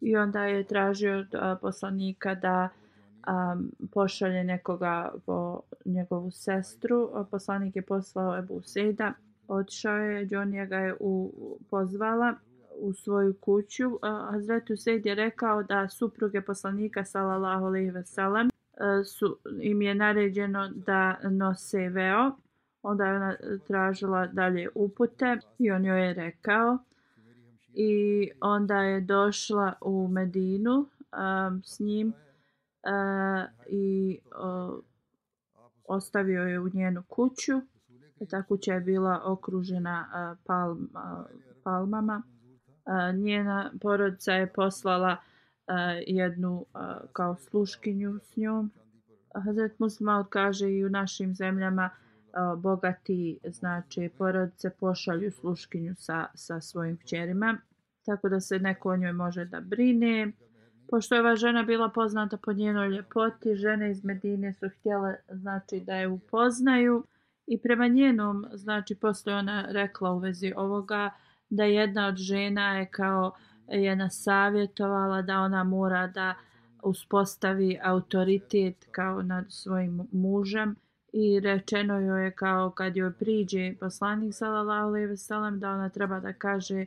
I 0.00 0.16
onda 0.16 0.44
je 0.44 0.66
tražio 0.66 1.20
uh, 1.20 1.26
poslanika 1.60 2.34
da 2.34 2.68
um, 3.28 3.72
pošalje 3.92 4.44
nekoga 4.44 5.12
po 5.26 5.60
njegovu 5.84 6.30
sestru. 6.30 7.10
Poslanik 7.30 7.76
je 7.76 7.82
poslao 7.82 8.38
Ebu 8.38 8.62
Sejda. 8.62 9.12
Otišao 9.48 9.96
je, 9.96 10.26
Džonija 10.26 10.66
ga 10.66 10.76
je 10.76 10.96
u, 11.00 11.32
pozvala 11.70 12.34
u 12.78 12.92
svoju 12.92 13.34
kuću. 13.40 13.88
Uh, 13.88 14.00
Hazretu 14.30 14.72
je 15.04 15.14
rekao 15.14 15.62
da 15.62 15.88
supruge 15.88 16.40
poslanika 16.40 17.04
sallallahu 17.04 17.64
alejhi 17.64 17.90
ve 17.90 18.04
sellem 18.04 18.48
e, 18.48 19.04
su 19.04 19.38
im 19.60 19.82
je 19.82 19.94
naređeno 19.94 20.68
da 20.68 21.18
nose 21.30 21.88
veo 21.88 22.32
Onda 22.82 23.04
je 23.04 23.16
ona 23.16 23.36
tražila 23.66 24.26
dalje 24.26 24.68
upute 24.74 25.38
i 25.58 25.70
on 25.70 25.84
joj 25.84 26.06
je 26.06 26.14
rekao. 26.14 26.78
I 27.74 28.30
onda 28.40 28.76
je 28.76 29.00
došla 29.00 29.72
u 29.80 30.08
Medinu 30.08 30.72
um, 30.72 31.62
s 31.64 31.80
njim 31.80 32.08
uh, 32.08 33.50
i 33.66 34.18
uh, 34.26 34.78
ostavio 35.84 36.42
je 36.42 36.60
u 36.60 36.68
njenu 36.68 37.02
kuću. 37.08 37.52
Ta 38.30 38.42
kuća 38.42 38.74
je 38.74 38.80
bila 38.80 39.20
okružena 39.24 40.36
palm, 40.46 40.90
palmama. 41.62 42.22
Njena 43.14 43.72
porodica 43.80 44.32
je 44.32 44.52
poslala 44.52 45.16
jednu 46.06 46.66
kao 47.12 47.36
sluškinju 47.36 48.18
s 48.22 48.36
njom. 48.36 48.70
Hazret 49.44 49.78
Musmaud 49.78 50.26
kaže 50.28 50.70
i 50.70 50.86
u 50.86 50.88
našim 50.88 51.34
zemljama 51.34 51.90
bogati 52.56 53.38
znači 53.44 54.10
porodice 54.18 54.70
pošalju 54.70 55.30
sluškinju 55.30 55.94
sa, 55.94 56.26
sa 56.34 56.60
svojim 56.60 56.96
kćerima 56.96 57.58
tako 58.04 58.28
da 58.28 58.40
se 58.40 58.58
neko 58.58 58.90
o 58.90 58.96
njoj 58.96 59.12
može 59.12 59.44
da 59.44 59.60
brine 59.60 60.32
pošto 60.90 61.14
je 61.14 61.20
ova 61.20 61.36
žena 61.36 61.62
bila 61.62 61.88
poznata 61.88 62.36
po 62.36 62.52
njenoj 62.52 62.88
ljepoti 62.88 63.54
žene 63.54 63.90
iz 63.90 64.04
Medine 64.04 64.52
su 64.52 64.68
htjele 64.68 65.16
znači 65.28 65.80
da 65.80 65.94
je 65.94 66.08
upoznaju 66.08 67.04
i 67.52 67.58
prema 67.58 67.88
njenom 67.88 68.46
znači 68.52 68.94
posle 68.94 69.34
ona 69.34 69.66
rekla 69.68 70.12
u 70.12 70.18
vezi 70.18 70.52
ovoga 70.56 71.10
da 71.50 71.64
jedna 71.64 72.06
od 72.06 72.16
žena 72.16 72.78
je 72.78 72.86
kao 72.86 73.32
je 73.68 73.96
nasavjetovala 73.96 75.22
da 75.22 75.40
ona 75.40 75.64
mora 75.64 76.06
da 76.06 76.34
uspostavi 76.82 77.78
autoritet 77.82 78.88
kao 78.90 79.22
nad 79.22 79.44
svojim 79.48 80.08
mužem 80.12 80.76
i 81.12 81.40
rečeno 81.40 82.00
joj 82.00 82.24
je 82.24 82.30
kao 82.30 82.70
kad 82.70 82.96
joj 82.96 83.12
priđe 83.12 83.74
poslanik 83.80 84.34
sallallahu 84.34 84.88
alejhi 84.88 85.06
ve 85.06 85.16
sellem 85.16 85.60
da 85.60 85.70
ona 85.70 85.88
treba 85.88 86.20
da 86.20 86.32
kaže 86.32 86.86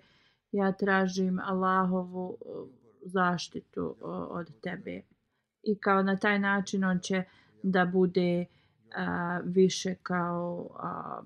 ja 0.52 0.72
tražim 0.72 1.40
Allahovu 1.40 2.28
uh, 2.30 2.68
zaštitu 3.02 3.86
uh, 3.86 3.96
od 4.30 4.62
tebe. 4.62 5.02
I 5.64 5.76
kao 5.76 6.04
na 6.04 6.18
taj 6.18 6.40
način 6.40 6.84
on 6.84 7.00
će 7.00 7.24
da 7.64 7.86
bude 7.86 8.46
a, 8.96 9.40
više 9.44 9.96
kao 10.04 10.70
a, 10.80 11.22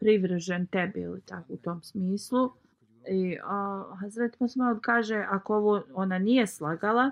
privržen 0.00 0.66
tebi 0.66 1.00
ili 1.00 1.20
tako 1.20 1.52
u 1.52 1.56
tom 1.56 1.82
smislu. 1.82 2.52
I 3.08 3.38
a, 3.44 3.84
Hazret 4.00 4.40
Musmad 4.40 4.80
kaže 4.80 5.26
ako 5.30 5.56
ovo 5.56 5.82
ona 5.94 6.18
nije 6.18 6.46
slagala 6.46 7.10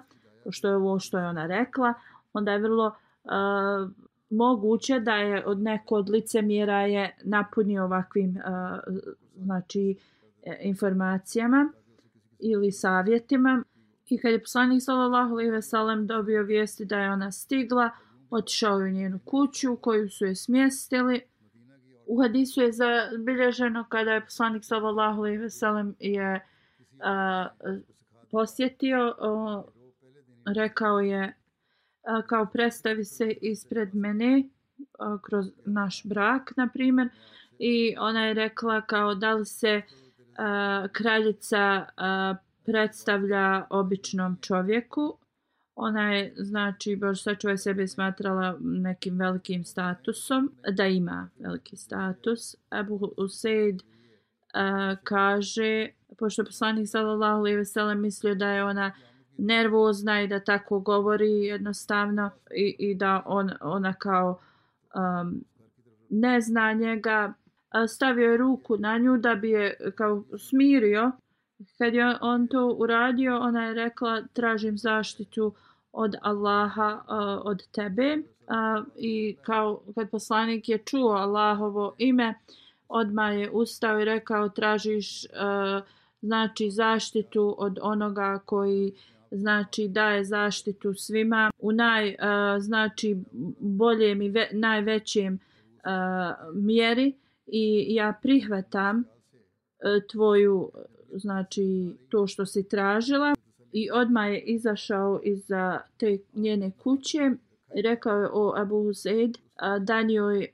što 0.51 0.69
je 0.69 0.77
ovo 0.77 0.99
što 0.99 1.19
je 1.19 1.27
ona 1.27 1.47
rekla 1.47 1.95
onda 2.33 2.53
je 2.53 2.59
vrlo 2.59 2.95
a, 3.25 3.89
moguće 4.31 5.01
da 5.01 5.15
je 5.15 5.47
od 5.47 5.61
neko 5.61 5.95
od 5.95 6.11
licemjera 6.11 6.81
je 6.81 7.17
napunio 7.25 7.85
ovakvim 7.85 8.39
a, 8.45 8.79
znači 9.37 9.97
e, 10.43 10.59
informacijama 10.63 11.73
ili 12.39 12.73
savjetima. 12.73 13.65
I 14.09 14.19
kad 14.19 14.33
je 14.33 14.41
poslanik 14.41 14.83
sallallahu 14.83 15.33
alejhi 15.33 15.51
ve 15.51 15.63
sellem 15.63 16.07
dobio 16.07 16.43
vijesti 16.43 16.85
da 16.85 16.99
je 16.99 17.13
ona 17.13 17.33
stigla 17.33 17.91
otišao 18.31 18.77
u 18.77 18.89
njenu 18.89 19.19
kuću 19.25 19.77
koju 19.77 20.11
su 20.11 20.25
je 20.25 20.35
smjestili 20.35 21.21
u 22.07 22.23
hadisu 22.23 22.63
je 22.63 22.73
zabilježeno 22.73 23.85
kada 23.89 24.13
je 24.13 24.25
poslanik 24.25 24.65
sallallahu 24.65 25.21
alejhi 25.21 25.39
ve 25.39 25.51
sellem 25.51 25.97
je 26.01 26.35
uh, 26.35 27.77
posjetio 28.31 29.15
a, 29.19 29.63
rekao 30.55 31.01
je 31.01 31.35
kao 32.27 32.47
predstavi 32.47 33.05
se 33.05 33.31
ispred 33.31 33.95
mene 33.95 34.43
kroz 35.23 35.47
naš 35.65 36.03
brak, 36.05 36.53
na 36.57 36.69
primjer, 36.69 37.09
i 37.59 37.95
ona 37.99 38.27
je 38.27 38.35
rekla 38.35 38.81
kao 38.81 39.15
da 39.15 39.35
li 39.35 39.45
se 39.47 39.83
kraljica 40.93 41.87
predstavlja 42.65 43.67
običnom 43.71 44.37
čovjeku. 44.41 45.19
Ona 45.81 46.13
je, 46.13 46.33
znači, 46.37 46.97
baš 46.97 47.23
sačuvaj 47.23 47.59
sebe 47.59 47.87
smatrala 47.87 48.57
nekim 48.61 49.19
velikim 49.19 49.65
statusom, 49.65 50.51
da 50.77 50.87
ima 50.87 51.31
veliki 51.39 51.77
status. 51.77 52.57
Abu 52.71 53.13
Usaid 53.17 53.83
a, 54.55 54.97
kaže, 55.05 55.89
pošto 56.19 56.43
je 56.43 56.47
poslanik 56.47 56.89
sallallahu 56.89 57.39
alejhi 57.39 57.57
ve 57.57 57.65
sellem 57.65 58.01
mislio 58.01 58.35
da 58.35 58.49
je 58.49 58.65
ona 58.65 58.93
nervozna 59.37 60.23
i 60.23 60.29
da 60.29 60.41
tako 60.41 60.81
govori 60.81 61.31
jednostavno 61.31 62.31
i, 62.57 62.77
i 62.79 62.95
da 62.95 63.23
on, 63.27 63.51
ona 63.61 63.93
kao 63.95 64.41
um, 64.95 65.45
ne 66.11 66.41
zna 66.41 66.73
njega 66.73 67.33
stavio 67.89 68.31
je 68.31 68.37
ruku 68.37 68.77
na 68.77 68.99
nju 68.99 69.17
da 69.17 69.35
bi 69.35 69.51
je 69.51 69.77
kao 69.95 70.25
smirio 70.39 71.13
kad 71.79 71.95
je 71.95 72.17
on 72.21 72.47
to 72.49 72.77
uradio 72.79 73.39
ona 73.39 73.65
je 73.65 73.75
rekla 73.75 74.23
tražim 74.33 74.79
zaštitu 74.79 75.55
od 75.93 76.15
Allaha 76.23 77.03
uh, 77.09 77.47
od 77.47 77.67
tebe 77.73 78.17
uh, 78.17 78.87
i 78.97 79.37
kao 79.43 79.81
kad 79.95 80.11
poslanik 80.11 80.69
je 80.69 80.79
čuo 80.79 81.13
Allahovo 81.13 81.95
ime 81.99 82.35
odma 82.89 83.31
je 83.31 83.51
ustao 83.51 84.01
i 84.01 84.05
rekao 84.05 84.49
tražiš 84.49 85.25
uh, 85.25 85.85
znači 86.23 86.71
zaštitu 86.71 87.55
od 87.59 87.79
onoga 87.83 88.41
koji 88.45 88.93
znači 89.31 89.89
daje 89.89 90.25
zaštitu 90.25 90.95
svima 90.95 91.51
u 91.59 91.73
naj 91.73 92.09
uh, 92.09 92.15
znači 92.59 93.17
boljem 93.61 94.23
i 94.23 94.29
ve, 94.29 94.49
najvećem 94.53 95.35
uh, 95.35 96.55
mjeri 96.55 97.15
i 97.47 97.95
ja 97.95 98.19
prihvatam 98.23 98.99
uh, 98.99 99.05
tvoju 100.11 100.71
znači 101.13 101.97
to 102.09 102.27
što 102.27 102.47
si 102.47 102.69
tražila 102.69 103.35
i 103.73 103.91
odma 103.91 104.27
je 104.27 104.41
izašao 104.41 105.21
iz 105.25 105.47
te 105.97 106.19
njene 106.35 106.71
kuće. 106.71 107.31
Rekao 107.85 108.19
je 108.19 108.29
o 108.33 108.55
Abu 108.57 108.93
Zaid, 108.93 109.39
da 109.81 110.03
njoj 110.03 110.47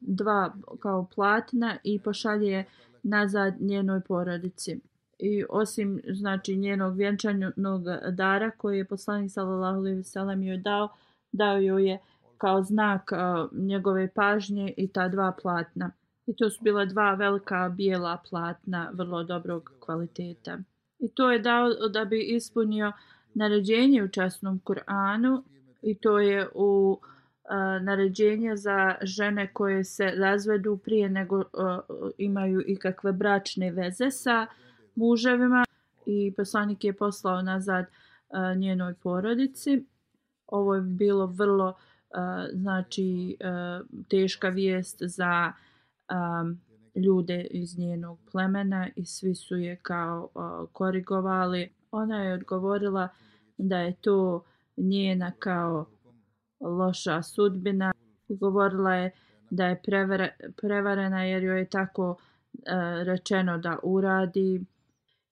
dva 0.00 0.54
kao 0.80 1.06
platna 1.14 1.76
i 1.84 1.98
pošalje 1.98 2.64
nazad 3.02 3.54
njenoj 3.60 4.00
porodici. 4.00 4.80
I 5.18 5.44
osim 5.48 6.00
znači 6.08 6.56
njenog 6.56 6.96
vjenčanog 6.96 7.82
dara 8.10 8.50
koji 8.50 8.78
je 8.78 8.84
poslanik 8.84 9.30
sallallahu 9.32 9.78
alejhi 9.78 9.96
ve 9.96 10.02
sellem 10.02 10.42
joj 10.42 10.56
dao 10.56 10.88
dao 11.32 11.58
joj 11.58 11.88
je 11.88 11.98
kao 12.38 12.62
znak 12.62 13.10
njegove 13.52 14.08
pažnje 14.14 14.74
i 14.76 14.88
ta 14.88 15.08
dva 15.08 15.32
platna. 15.42 15.90
I 16.26 16.36
to 16.36 16.50
su 16.50 16.58
bila 16.62 16.84
dva 16.84 17.14
velika 17.14 17.68
bijela 17.68 18.18
platna 18.30 18.90
vrlo 18.94 19.24
dobrog 19.24 19.72
kvaliteta 19.80 20.58
i 21.00 21.08
to 21.08 21.30
je 21.30 21.38
dao 21.38 21.88
da 21.92 22.04
bi 22.04 22.20
ispunio 22.22 22.92
naređenje 23.34 24.02
u 24.02 24.08
časnom 24.08 24.60
Kur'anu 24.64 25.42
i 25.82 25.94
to 25.94 26.18
je 26.18 26.48
u 26.54 26.98
uh, 27.00 27.82
naređenje 27.82 28.56
za 28.56 28.94
žene 29.02 29.52
koje 29.52 29.84
se 29.84 30.12
razvedu 30.16 30.76
prije 30.76 31.08
nego 31.08 31.36
uh, 31.36 31.44
imaju 32.18 32.62
ikakve 32.66 33.12
bračne 33.12 33.70
veze 33.70 34.10
sa 34.10 34.46
muževima 34.94 35.64
i 36.06 36.34
poslanik 36.36 36.84
je 36.84 36.92
poslao 36.92 37.42
nazad 37.42 37.84
uh, 37.84 38.58
njenoj 38.58 38.94
porodici. 38.94 39.84
Ovo 40.46 40.74
je 40.74 40.80
bilo 40.80 41.26
vrlo 41.26 41.68
uh, 41.68 42.16
znači 42.52 43.36
uh, 43.40 43.86
teška 44.08 44.48
vijest 44.48 44.98
za 45.00 45.52
um, 46.10 46.60
ljude 46.94 47.46
iz 47.50 47.78
njenog 47.78 48.18
plemena 48.32 48.88
i 48.96 49.04
svi 49.04 49.34
su 49.34 49.56
je 49.56 49.76
kao 49.76 50.28
uh, 50.34 50.68
korigovali. 50.72 51.72
Ona 51.90 52.22
je 52.22 52.34
odgovorila 52.34 53.08
da 53.58 53.78
je 53.78 53.92
to 54.00 54.44
njena 54.76 55.32
kao 55.38 55.86
loša 56.60 57.22
sudbina 57.22 57.92
i 58.28 58.36
govorila 58.36 58.94
je 58.94 59.10
da 59.50 59.66
je 59.66 59.82
prevarena 60.56 61.24
jer 61.24 61.42
joj 61.42 61.58
je 61.58 61.70
tako 61.70 62.16
rečeno 63.04 63.58
da 63.58 63.78
uradi 63.82 64.64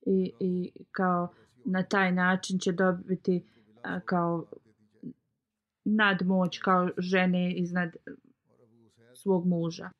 i, 0.07 0.33
i 0.41 0.73
kao 0.91 1.29
na 1.65 1.83
taj 1.83 2.13
način 2.13 2.59
će 2.59 2.73
dobiti 2.73 3.45
kao 4.05 4.45
nadmoć 5.85 6.59
kao 6.59 6.89
žene 6.99 7.55
iznad 7.55 7.97
svog 9.15 9.47
muža. 9.47 9.91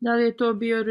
Da 0.00 0.14
li 0.14 0.24
je 0.24 0.36
to 0.36 0.54
bio 0.54 0.84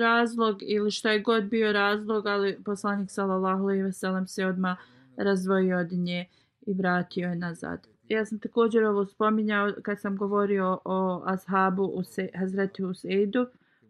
razlog 0.00 0.58
ili 0.60 0.90
šta 0.90 1.10
je 1.10 1.20
god 1.20 1.44
bio 1.44 1.72
razlog, 1.72 2.26
ali 2.26 2.58
poslanik 2.64 3.10
sallallahu 3.10 3.62
alejhi 3.62 3.82
ve 3.82 3.92
sellem 3.92 4.26
se 4.26 4.46
odma 4.46 4.76
razdvojio 5.16 5.78
od 5.78 5.92
nje 5.92 6.26
i 6.66 6.74
vratio 6.74 7.28
je 7.28 7.36
nazad. 7.36 7.86
Ja 8.08 8.24
sam 8.24 8.38
također 8.38 8.84
ovo 8.84 9.06
spominjao 9.06 9.72
kad 9.82 10.00
sam 10.00 10.16
govorio 10.16 10.78
o 10.84 11.22
ashabu 11.26 11.84
u 11.84 12.04
se, 12.04 12.28
Hazreti 12.34 12.84
Useidu. 12.84 13.42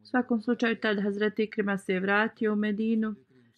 U 0.02 0.06
svakom 0.06 0.42
slučaju 0.42 0.76
tad 0.76 1.02
Hazreti 1.02 1.42
Ikrima 1.42 1.78
se 1.78 1.92
je 1.92 2.00
vratio 2.00 2.52
u 2.52 2.56
Medinu. 2.56 3.14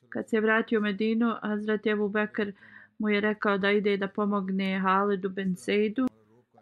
Kad 0.08 0.28
se 0.28 0.36
je 0.36 0.40
vratio 0.40 0.78
u 0.78 0.82
Medinu, 0.82 1.34
Hazreti 1.42 1.92
Abu 1.92 2.08
Bekr 2.08 2.52
mu 2.98 3.08
je 3.08 3.20
rekao 3.20 3.58
da 3.58 3.70
ide 3.70 3.96
da 3.96 4.08
pomogne 4.08 4.78
Halidu 4.78 5.28
Ben 5.28 5.56
Seidu. 5.56 6.06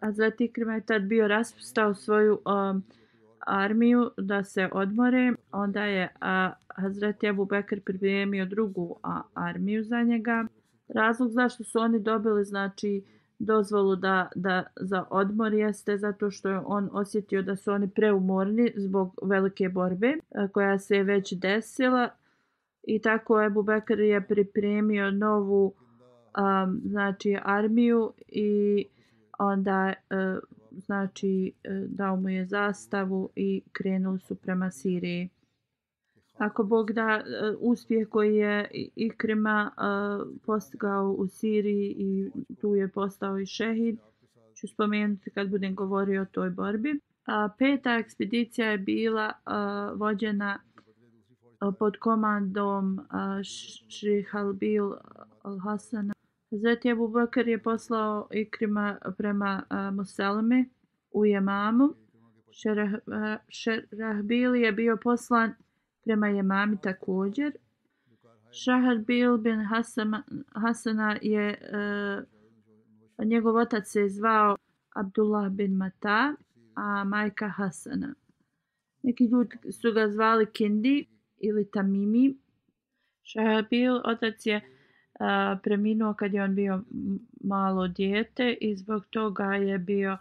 Hazreti 0.01 0.45
Ikrima 0.45 0.73
je 0.73 0.85
tad 0.85 1.01
bio 1.01 1.27
raspustao 1.27 1.93
svoju 1.93 2.39
um, 2.45 2.83
armiju 3.47 4.11
da 4.17 4.43
se 4.43 4.69
odmore. 4.71 5.33
Onda 5.51 5.83
je 5.83 6.09
a, 6.21 6.51
Hazreti 6.67 7.29
Abu 7.29 7.45
Bekr 7.45 7.79
pripremio 7.85 8.45
drugu 8.45 8.95
a, 9.03 9.21
armiju 9.33 9.83
za 9.83 10.03
njega. 10.03 10.45
Razlog 10.87 11.31
zašto 11.31 11.63
su 11.63 11.79
oni 11.79 11.99
dobili 11.99 12.45
znači 12.45 13.03
dozvolu 13.39 13.95
da, 13.95 14.29
da 14.35 14.63
za 14.75 15.05
odmor 15.09 15.53
jeste 15.53 15.97
zato 15.97 16.31
što 16.31 16.49
je 16.49 16.59
on 16.65 16.89
osjetio 16.91 17.41
da 17.41 17.55
su 17.55 17.71
oni 17.71 17.89
preumorni 17.89 18.73
zbog 18.75 19.19
velike 19.23 19.69
borbe 19.69 20.13
koja 20.53 20.79
se 20.79 20.95
je 20.95 21.03
već 21.03 21.33
desila 21.33 22.09
i 22.83 23.01
tako 23.01 23.43
Ebu 23.43 23.63
Bekr 23.63 23.99
je 23.99 24.27
pripremio 24.27 25.11
novu 25.11 25.65
um, 25.65 26.81
znači 26.85 27.37
armiju 27.43 28.13
i 28.27 28.85
onda 29.39 29.93
uh, 30.09 30.60
znači 30.71 31.51
e, 31.63 31.69
dao 31.87 32.15
mu 32.15 32.29
je 32.29 32.45
zastavu 32.45 33.29
i 33.35 33.61
krenuli 33.71 34.19
su 34.19 34.35
prema 34.35 34.71
Siriji 34.71 35.29
ako 36.37 36.63
Bog 36.63 36.91
da 36.91 37.01
e, 37.01 37.21
uspjeh 37.59 38.07
koji 38.09 38.35
je 38.35 38.69
Ikrima 38.95 39.71
e, 39.71 39.81
postigao 40.45 41.11
u 41.11 41.27
Siriji 41.27 41.95
i 41.97 42.31
tu 42.61 42.75
je 42.75 42.87
postao 42.87 43.39
i 43.39 43.45
šehid, 43.45 43.97
ću 44.55 44.67
spomenuti 44.67 45.29
kad 45.29 45.49
budem 45.49 45.75
govorio 45.75 46.21
o 46.21 46.25
toj 46.25 46.49
borbi. 46.49 46.99
A 47.25 47.49
peta 47.57 47.95
ekspedicija 47.95 48.71
je 48.71 48.77
bila 48.77 49.31
vođena 49.95 50.59
pod 51.79 51.97
komandom 51.97 52.99
Šrihalbil 53.89 54.91
al-Hasana. 55.43 56.20
Zeti 56.51 56.91
Abu 56.91 57.07
Bakr 57.07 57.47
je 57.47 57.63
poslao 57.63 58.27
Ikrima 58.31 58.97
prema 59.17 59.63
uh, 59.69 59.95
Muselme 59.95 60.65
u 61.11 61.25
Jemamu. 61.25 61.93
Šerahbil 63.49 64.55
je 64.55 64.71
bio 64.71 64.97
poslan 64.97 65.53
prema 66.03 66.27
Jemami 66.27 66.77
također. 66.81 67.51
Šaharbil 68.51 69.37
bin 69.37 69.65
Hasama, 69.65 70.23
Hasana 70.53 71.17
je, 71.21 71.57
uh, 73.17 73.27
njegov 73.27 73.55
otac 73.55 73.87
se 73.87 74.09
zvao 74.09 74.57
Abdullah 74.95 75.49
bin 75.49 75.77
Mata, 75.77 76.35
a 76.75 77.03
majka 77.03 77.47
Hasana. 77.47 78.13
Neki 79.03 79.25
ljudi 79.25 79.71
su 79.71 79.93
ga 79.93 80.09
zvali 80.09 80.45
Kindi 80.45 81.07
ili 81.37 81.71
Tamimi. 81.71 82.37
Šaharbil 83.23 83.95
otac 83.95 84.45
je 84.45 84.57
uh, 84.57 84.80
preminuo 85.63 86.13
kad 86.13 86.33
je 86.33 86.43
on 86.43 86.55
bio 86.55 86.83
malo 87.43 87.87
dijete 87.87 88.57
i 88.61 88.75
zbog 88.75 89.05
toga 89.05 89.43
je 89.43 89.77
bio 89.77 90.17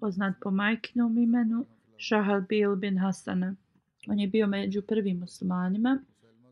poznat 0.00 0.34
po 0.40 0.50
majkinom 0.50 1.18
imenu 1.18 1.64
Šahar 1.96 2.40
Bil 2.48 2.76
bin 2.76 2.98
Hasana. 2.98 3.54
On 4.08 4.20
je 4.20 4.26
bio 4.26 4.46
među 4.46 4.82
prvim 4.82 5.18
muslimanima 5.18 5.98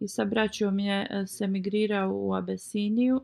i 0.01 0.09
sa 0.09 0.25
braćom 0.25 0.79
je 0.79 1.07
e, 1.11 1.27
se 1.27 1.47
migrirao 1.47 2.13
u 2.15 2.35
Abesiniju 2.35 3.21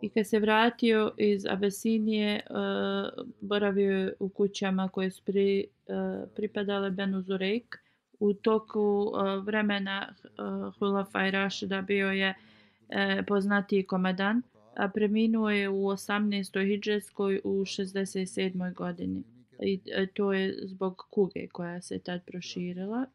i 0.00 0.08
kad 0.08 0.26
se 0.26 0.38
vratio 0.38 1.12
iz 1.18 1.46
Abesinije 1.46 2.40
uh, 2.50 3.26
boravio 3.40 3.98
je 3.98 4.12
u 4.18 4.28
kućama 4.28 4.88
koje 4.88 5.10
su 5.10 5.22
pri, 5.24 5.66
uh, 5.86 6.28
pripadale 6.36 6.90
Benu 6.90 7.22
Zurek. 7.22 7.78
U 8.20 8.34
toku 8.34 8.80
uh, 8.80 9.44
vremena 9.44 10.14
uh, 10.24 10.74
Hulafa 10.78 11.26
i 11.26 11.30
Rašida 11.30 11.82
bio 11.82 12.10
je 12.10 12.30
uh, 12.30 12.49
E, 12.90 13.22
poznatiji 13.26 13.82
komadan, 13.82 14.42
a 14.76 14.88
preminuo 14.88 15.50
je 15.50 15.68
u 15.68 15.74
18. 15.74 16.66
hijđarskoj 16.66 17.40
u 17.44 17.50
67. 17.50 18.74
godini. 18.74 19.22
I 19.62 19.80
e, 19.92 20.06
to 20.06 20.32
je 20.32 20.58
zbog 20.62 21.06
kuge 21.10 21.46
koja 21.52 21.80
se 21.80 21.98
tad 21.98 22.24
proširila. 22.26 23.06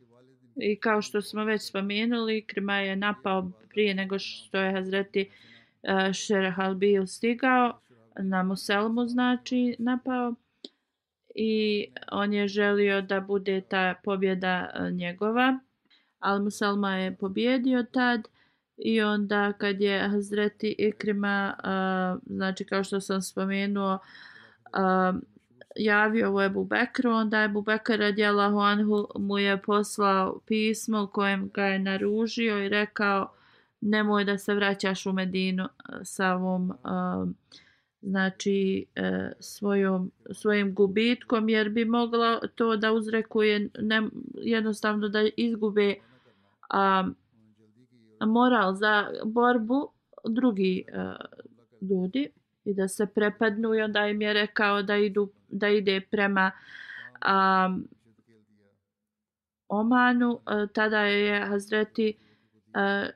I 0.56 0.76
kao 0.76 1.02
što 1.02 1.22
smo 1.22 1.44
već 1.44 1.62
spomenuli, 1.62 2.46
Krima 2.46 2.78
je 2.78 2.96
napao 2.96 3.52
prije 3.70 3.94
nego 3.94 4.20
što 4.20 4.58
je 4.58 4.72
Hazreti 4.72 5.20
e, 5.22 5.28
uh, 5.94 6.14
Šerahal 6.14 6.76
bil 6.76 7.06
stigao 7.06 7.80
na 8.20 8.44
Muselmu, 8.44 9.08
znači 9.08 9.76
napao. 9.80 10.36
I 11.36 11.86
on 12.12 12.34
je 12.34 12.48
želio 12.48 13.02
da 13.02 13.20
bude 13.22 13.62
ta 13.62 13.96
pobjeda 14.04 14.72
njegova. 14.92 15.60
Ali 16.20 16.44
Muselma 16.44 16.96
je 16.96 17.16
pobjedio 17.16 17.84
tad. 17.84 18.28
I 18.78 19.02
onda 19.02 19.54
kad 19.54 19.82
je 19.82 20.10
Hazreti 20.10 20.76
Ikrima, 20.78 21.54
uh, 21.58 22.22
znači 22.36 22.66
kao 22.66 22.84
što 22.84 23.02
sam 23.02 23.22
spomenuo, 23.22 23.94
uh, 23.94 25.20
javio 25.76 26.36
u 26.36 26.42
Ebu 26.42 26.66
Bekru, 26.66 27.12
onda 27.12 27.44
Ebu 27.44 27.62
Bekr 27.62 28.00
radijalahu 28.00 28.60
anhu 28.60 29.08
mu 29.16 29.38
je 29.38 29.62
poslao 29.62 30.40
pismo 30.48 31.04
u 31.04 31.08
kojem 31.08 31.50
ga 31.54 31.66
je 31.66 31.80
naružio 31.80 32.66
i 32.66 32.70
rekao 32.70 33.32
nemoj 33.82 34.26
da 34.26 34.38
se 34.38 34.54
vraćaš 34.54 35.06
u 35.06 35.14
Medinu 35.14 35.68
sa 36.04 36.34
ovom 36.34 36.70
uh, 36.70 37.30
znači 38.06 38.86
e, 38.96 39.32
svojom, 39.40 40.12
svojim 40.32 40.74
gubitkom 40.74 41.50
jer 41.50 41.70
bi 41.70 41.86
mogla 41.86 42.40
to 42.56 42.78
da 42.78 42.92
uzrekuje 42.92 43.70
ne, 43.80 44.02
jednostavno 44.34 45.10
da 45.10 45.30
izgube 45.38 45.96
a, 46.70 47.08
moral 48.26 48.74
za 48.74 49.12
borbu 49.26 49.90
drugi 50.24 50.86
uh, 50.94 51.16
ljudi 51.90 52.30
i 52.66 52.74
da 52.74 52.88
se 52.88 53.06
prepadnu 53.06 53.76
i 53.76 53.82
onda 53.82 54.08
im 54.08 54.22
je 54.22 54.34
rekao 54.34 54.82
da 54.82 54.98
idu 54.98 55.32
da 55.48 55.70
ide 55.70 56.02
prema 56.12 56.52
um, 57.26 57.88
Omanu. 59.68 60.32
Uh, 60.32 60.70
tada 60.74 61.00
je 61.00 61.46
Hazreti 61.46 62.14
uh, 62.68 63.10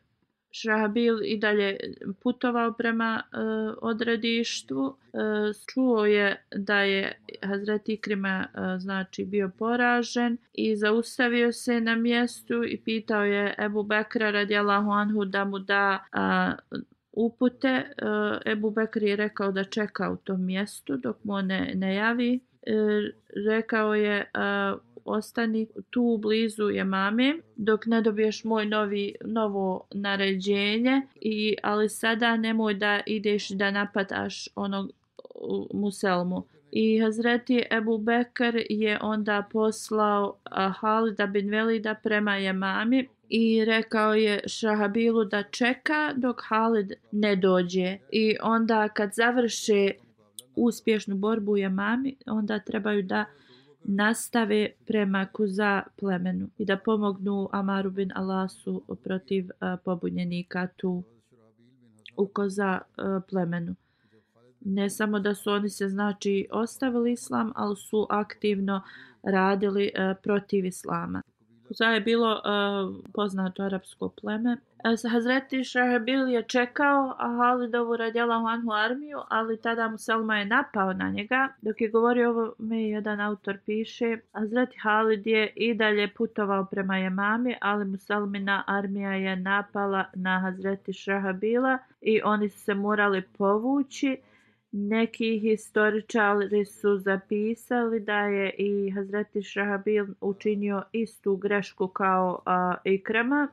Šrahabil 0.52 1.20
i 1.26 1.38
dalje 1.38 1.78
putovao 2.24 2.74
prema 2.74 3.24
e, 3.34 3.38
uh, 3.38 3.76
odredištu 3.82 4.80
uh, 4.80 4.96
e, 5.14 5.54
čuo 5.74 6.06
je 6.06 6.46
da 6.56 6.80
je 6.80 7.22
Hazret 7.44 7.90
Ikrima 7.90 8.48
uh, 8.54 8.82
znači 8.82 9.26
bio 9.26 9.52
poražen 9.60 10.38
i 10.54 10.76
zaustavio 10.76 11.52
se 11.52 11.82
na 11.82 11.96
mjestu 11.96 12.64
i 12.64 12.78
pitao 12.78 13.24
je 13.24 13.56
Ebu 13.60 13.84
Bekra 13.84 14.32
radijalahu 14.32 14.92
anhu 14.92 15.26
da 15.26 15.46
mu 15.46 15.60
da 15.60 16.06
uh, 16.14 16.80
upute. 17.12 17.86
Uh, 18.02 18.52
Ebu 18.52 18.72
Bekr 18.72 19.04
je 19.04 19.16
rekao 19.16 19.52
da 19.52 19.64
čeka 19.64 20.12
u 20.12 20.18
tom 20.18 20.46
mjestu 20.46 20.98
dok 20.98 21.24
mu 21.24 21.42
ne, 21.42 21.72
ne 21.76 21.96
javi. 21.96 22.40
Uh, 22.40 23.16
rekao 23.48 23.96
je 23.96 24.32
uh, 24.36 24.80
ostani 25.10 25.68
tu 25.90 26.18
blizu 26.22 26.70
je 26.70 26.84
mame 26.84 27.36
dok 27.56 27.86
ne 27.86 28.02
dobiješ 28.02 28.44
moj 28.44 28.66
novi, 28.66 29.16
novo 29.26 29.88
naređenje 29.92 31.02
i 31.22 31.56
ali 31.64 31.90
sada 31.90 32.38
nemoj 32.38 32.74
da 32.74 33.00
ideš 33.06 33.50
da 33.50 33.72
napadaš 33.72 34.48
onog 34.56 34.92
Muselmu. 35.74 36.44
I 36.72 37.00
Hazreti 37.00 37.64
Ebu 37.72 37.98
Bekr 37.98 38.64
je 38.70 39.00
onda 39.02 39.48
poslao 39.52 40.36
Halida 40.80 41.26
bin 41.26 41.50
Velida 41.50 41.96
prema 42.04 42.36
Jemami 42.36 43.08
i 43.30 43.66
rekao 43.66 44.14
je 44.14 44.40
Šahabilu 44.48 45.26
da 45.26 45.44
čeka 45.44 46.14
dok 46.16 46.42
Halid 46.44 46.94
ne 47.12 47.36
dođe 47.36 47.98
i 48.12 48.36
onda 48.42 48.90
kad 48.90 49.14
završe 49.14 49.92
uspješnu 50.56 51.16
borbu 51.16 51.52
u 51.52 51.58
Jamami 51.58 52.16
onda 52.26 52.60
trebaju 52.60 53.04
da 53.04 53.26
nastave 53.84 54.70
prema 54.86 55.26
Kuza 55.26 55.84
plemenu 55.98 56.50
i 56.58 56.66
da 56.66 56.78
pomognu 56.78 57.50
Amaru 57.52 57.92
bin 57.92 58.12
Alasu 58.16 58.84
protiv 59.04 59.46
uh, 59.46 59.80
pobunjenika 59.86 60.68
tu 60.76 61.04
u 62.18 62.28
Kuza 62.28 62.82
uh, 62.82 63.24
plemenu. 63.30 63.76
ne 64.62 64.90
samo 64.90 65.20
da 65.20 65.36
su 65.36 65.52
oni 65.52 65.70
se 65.70 65.90
znači 65.90 66.48
ostavili 66.52 67.12
islam, 67.12 67.52
ali 67.56 67.76
su 67.76 68.08
aktivno 68.10 68.82
radili 69.24 69.92
uh, 69.96 70.18
protiv 70.24 70.66
islama. 70.66 71.22
Kuza 71.70 71.86
je 71.86 72.02
bilo 72.02 72.32
uh, 72.32 72.96
poznato 73.14 73.64
arapsko 73.64 74.10
pleme. 74.10 74.58
Eh, 74.84 75.10
Hazreti 75.12 75.64
Šahabil 75.64 76.28
je 76.28 76.44
čekao 76.44 77.16
Halidovu 77.20 77.98
radjela 77.98 78.36
Anhu 78.36 78.72
armiju, 78.72 79.20
ali 79.30 79.62
tada 79.62 79.88
mu 79.88 79.98
Selma 79.98 80.38
je 80.38 80.46
napao 80.46 80.94
na 80.94 81.10
njega. 81.10 81.48
Dok 81.62 81.82
je 81.82 81.90
govorio 81.90 82.30
ovo, 82.30 82.54
mi 82.58 82.90
jedan 82.90 83.22
autor 83.22 83.58
piše, 83.66 84.18
Hazreti 84.34 84.78
Halid 84.80 85.28
je 85.28 85.54
i 85.56 85.74
dalje 85.74 86.14
putovao 86.14 86.66
prema 86.66 86.98
Jemami, 86.98 87.56
ali 87.62 87.86
Musalmina 87.86 88.64
armija 88.68 89.14
je 89.14 89.36
napala 89.36 90.06
na 90.14 90.40
Hazreti 90.40 90.94
Šahabila 90.94 91.78
i 92.02 92.22
oni 92.24 92.50
su 92.50 92.60
se 92.60 92.74
morali 92.74 93.22
povući. 93.22 94.18
Neki 94.72 95.40
historičari 95.40 96.66
su 96.66 96.98
zapisali 96.98 98.00
da 98.00 98.20
je 98.20 98.54
i 98.58 98.92
Hazreti 98.92 99.44
Šahabil 99.44 100.06
učinio 100.22 100.84
istu 100.92 101.36
grešku 101.36 101.88
kao 101.88 102.42
uh, 102.46 102.78
Ikrama 102.84 103.48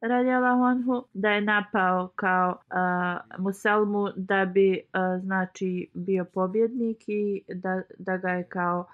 radjala 0.00 0.56
Honhu, 0.56 1.04
da 1.14 1.30
je 1.30 1.40
napao 1.40 2.08
kao 2.14 2.50
uh, 2.50 3.38
Musalmu 3.44 4.08
da 4.16 4.44
bi 4.44 4.80
uh, 4.80 5.22
znači 5.22 5.88
bio 5.94 6.24
pobjednik 6.24 7.04
i 7.06 7.42
da, 7.48 7.82
da 7.98 8.16
ga 8.16 8.28
je 8.28 8.44
kao 8.44 8.86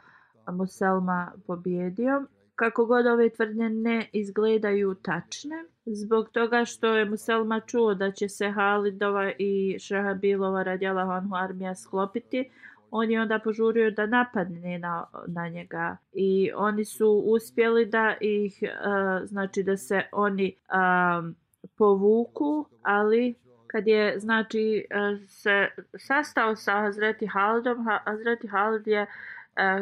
Musalma 0.53 1.33
pobjedio 1.47 2.25
kako 2.57 2.87
god 2.87 3.07
ove 3.07 3.29
tvrdnje 3.31 3.71
ne 3.71 4.09
izgledaju 4.13 4.95
tačne, 4.95 5.65
zbog 5.87 6.29
toga 6.29 6.65
što 6.65 6.87
je 6.87 7.05
Muselma 7.05 7.61
čuo 7.61 7.95
da 7.95 8.11
će 8.11 8.29
se 8.29 8.51
Halidova 8.51 9.33
i 9.39 9.77
Šahabilova 9.79 10.63
radjela 10.63 11.05
Honhu 11.05 11.35
armija 11.35 11.75
sklopiti, 11.75 12.51
on 12.91 13.11
je 13.11 13.23
onda 13.23 13.39
požurio 13.39 13.91
da 13.91 14.07
napadne 14.07 14.79
na, 14.79 15.07
na 15.27 15.49
njega. 15.49 15.97
I 16.13 16.51
oni 16.55 16.85
su 16.85 17.23
uspjeli 17.27 17.87
da 17.87 18.15
ih, 18.21 18.63
uh, 18.63 19.29
znači 19.29 19.63
da 19.63 19.77
se 19.77 20.03
oni 20.13 20.55
um, 20.55 21.37
povuku, 21.77 22.67
ali 22.83 23.35
kad 23.67 23.87
je 23.87 24.19
znači 24.19 24.87
eh, 24.91 25.27
se 25.29 25.69
sastao 25.99 26.57
sa 26.57 26.73
Hazreti 26.73 27.27
Halidom, 27.27 27.87
Hazreti 28.05 28.47
Halid 28.47 28.87
je 28.87 29.07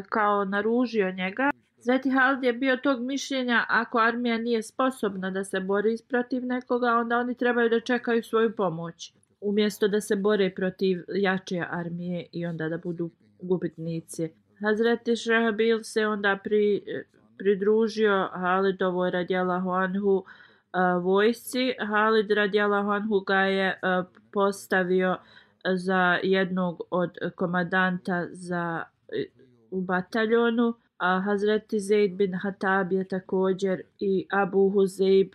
kao 0.08 0.44
naružio 0.44 1.10
njega 1.10 1.50
Sveti 1.84 2.10
je 2.42 2.52
bio 2.52 2.76
tog 2.76 3.00
mišljenja 3.00 3.64
ako 3.68 3.98
armija 3.98 4.38
nije 4.38 4.62
sposobna 4.62 5.30
da 5.30 5.44
se 5.44 5.60
bori 5.60 5.96
protiv 6.08 6.46
nekoga, 6.46 6.86
onda 6.86 7.18
oni 7.18 7.34
trebaju 7.34 7.68
da 7.68 7.80
čekaju 7.80 8.22
svoju 8.22 8.56
pomoć. 8.56 9.14
Umjesto 9.40 9.88
da 9.88 10.00
se 10.00 10.16
bore 10.16 10.50
protiv 10.54 10.98
jače 11.08 11.64
armije 11.70 12.26
i 12.32 12.46
onda 12.46 12.68
da 12.68 12.78
budu 12.78 13.10
gubitnici. 13.40 14.28
Hazreti 14.60 15.16
Šahabil 15.16 15.82
se 15.82 16.06
onda 16.06 16.38
pri, 16.44 16.82
pridružio 17.38 18.28
Halidovoj 18.32 19.10
radjela 19.10 19.60
Huanhu 19.60 20.16
uh, 20.16 20.24
vojsci. 21.04 21.74
Halid 21.88 22.30
radjela 22.30 22.82
Huanhu 22.82 23.20
ga 23.20 23.40
je 23.40 23.68
uh, 23.82 24.06
postavio 24.32 25.16
za 25.74 26.18
jednog 26.22 26.82
od 26.90 27.10
komadanta 27.34 28.26
za, 28.30 28.84
u 29.70 29.80
bataljonu 29.80 30.74
a 31.02 31.20
Hazreti 31.20 31.80
Zaid 31.80 32.14
bin 32.16 32.34
Hatab 32.34 32.92
je 32.92 33.04
također 33.04 33.82
i 34.00 34.26
Abu 34.30 34.70
Huzeib, 34.70 35.34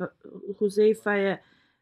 Huzeifa 0.59 1.11
je 1.11 1.41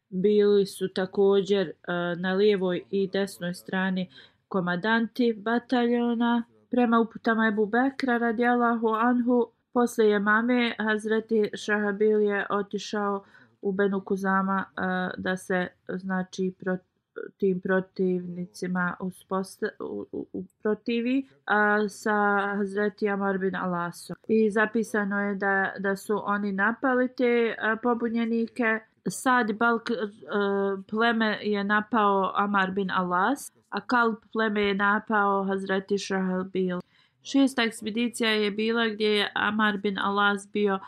bili 0.10 0.66
su 0.66 0.88
također 0.88 1.68
uh, 1.68 2.22
na 2.22 2.34
lijevoj 2.34 2.84
i 2.92 3.08
desnoj 3.08 3.54
strani 3.54 4.10
komadanti 4.48 5.34
bataljona. 5.34 6.44
Prema 6.70 7.00
uputama 7.00 7.48
Ebu 7.48 7.66
Bekra 7.66 8.18
radijalahu 8.18 8.88
anhu, 8.88 9.48
poslije 9.74 10.10
je 10.10 10.20
mame 10.20 10.76
Hazreti 10.78 11.50
Šahabil 11.54 12.22
je 12.22 12.46
otišao 12.50 13.24
u 13.62 13.72
Benu 13.72 14.02
Kuzama 14.02 14.66
uh, 14.68 15.24
da 15.24 15.38
se 15.38 15.68
znači 15.88 16.54
protiv 16.60 16.95
tim 17.38 17.62
protivnicima 17.62 18.96
usposta, 19.00 19.68
u, 19.80 20.06
u, 20.12 20.28
u 20.34 20.44
protivi 20.64 21.28
a, 21.46 21.90
sa 21.90 22.14
Hazreti 22.56 23.10
Amar 23.10 23.38
bin 23.38 23.56
Alaso. 23.56 24.14
I 24.28 24.52
zapisano 24.52 25.22
je 25.22 25.36
da, 25.36 25.72
da 25.80 25.96
su 25.96 26.22
oni 26.26 26.52
napali 26.52 27.08
te 27.08 27.56
a, 27.60 27.76
pobunjenike. 27.84 28.80
Sad 29.08 29.54
Balk 29.54 29.90
a, 29.92 30.78
pleme 30.90 31.40
je 31.42 31.64
napao 31.64 32.32
Amar 32.36 32.72
bin 32.72 32.92
Alas, 32.92 33.52
a 33.70 33.82
Kalb 33.82 34.16
pleme 34.34 34.62
je 34.62 34.74
napao 34.74 35.44
Hazreti 35.44 35.98
Shahalbil. 35.98 36.80
Šesta 37.24 37.64
ekspedicija 37.64 38.30
je 38.30 38.52
bila 38.52 38.88
gdje 38.88 39.08
je 39.08 39.32
Amar 39.36 39.78
bin 39.78 40.00
Alas 40.00 40.50
bio 40.54 40.76
e, 40.76 40.80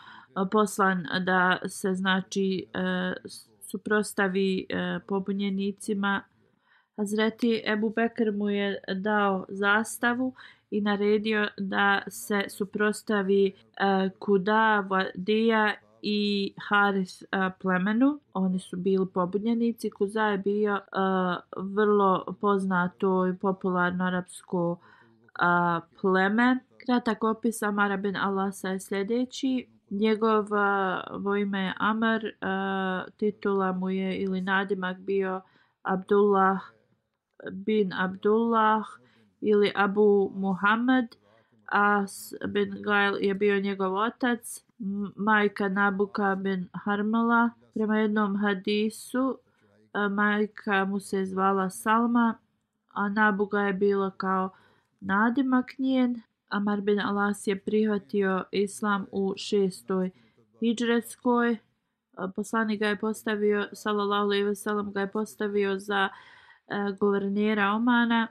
poslan 0.51 1.07
da 1.25 1.57
se 1.67 1.93
znači 1.93 2.65
e, 2.73 3.13
suprostavi 3.67 4.65
e, 4.69 4.99
pobunjenicima. 5.07 6.23
Hazreti 6.97 7.61
Ebu 7.65 7.89
Bekr 7.89 8.31
mu 8.31 8.49
je 8.49 8.79
dao 8.95 9.45
zastavu 9.49 10.33
i 10.71 10.81
naredio 10.81 11.47
da 11.57 12.01
se 12.07 12.45
suprostavi 12.49 13.45
e, 13.47 13.53
Kuda, 14.19 14.85
Vadija 14.89 15.73
i 16.01 16.53
Haris 16.69 17.21
e, 17.21 17.25
plemenu. 17.59 18.19
Oni 18.33 18.59
su 18.59 18.77
bili 18.77 19.07
pobunjenici. 19.13 19.89
Kuza 19.89 20.23
je 20.23 20.37
bio 20.37 20.75
e, 20.75 20.81
vrlo 21.57 22.25
poznato 22.41 23.27
i 23.27 23.37
popularno 23.37 24.05
arapsko 24.05 24.79
e, 24.79 25.43
pleme. 26.01 26.59
Kratak 26.85 27.23
opis 27.23 27.63
Amara 27.63 27.97
bin 27.97 28.15
Alasa 28.15 28.69
je 28.69 28.79
sljedeći. 28.79 29.76
Njegovo 29.89 31.31
uh, 31.31 31.39
ime 31.39 31.59
je 31.59 31.73
Amr, 31.77 32.25
uh, 32.25 32.31
eh, 32.41 33.11
titula 33.17 33.71
mu 33.71 33.89
je 33.89 34.17
ili 34.17 34.41
nadimak 34.41 34.97
bio 34.97 35.41
Abdullah 35.83 36.59
bin 37.51 37.93
Abdullah 37.93 38.85
ili 39.41 39.71
Abu 39.75 40.31
Muhammad. 40.35 41.15
As 41.71 42.33
bin 42.47 42.81
Gail 42.81 43.17
je 43.21 43.33
bio 43.33 43.59
njegov 43.59 43.95
otac. 43.95 44.63
Majka 45.15 45.69
Nabuka 45.69 46.35
bin 46.35 46.69
Harmala. 46.73 47.49
Prema 47.73 47.97
jednom 47.97 48.35
hadisu, 48.35 49.29
uh, 49.29 50.11
majka 50.11 50.85
mu 50.85 50.99
se 50.99 51.25
zvala 51.25 51.69
Salma, 51.69 52.37
a 52.93 53.09
Nabuga 53.09 53.59
je 53.59 53.73
bila 53.73 54.11
kao 54.11 54.49
nadimak 55.01 55.79
njen. 55.79 56.21
Amar 56.49 56.81
bin 56.81 56.99
Alas 56.99 57.47
je 57.47 57.59
prihvatio 57.59 58.43
islam 58.51 59.05
u 59.11 59.33
šestoj 59.37 60.11
hijđretskoj. 60.59 61.51
E, 61.51 61.57
poslanik 62.35 62.79
ga 62.79 62.87
je 62.87 62.99
postavio, 62.99 63.67
salallahu 63.73 64.23
alaihi 64.23 64.45
wasallam, 64.45 64.93
ga 64.93 65.01
je 65.01 65.11
postavio 65.11 65.79
za 65.79 66.09
e, 66.67 66.75
guvernera 66.99 67.71
Omana 67.71 68.27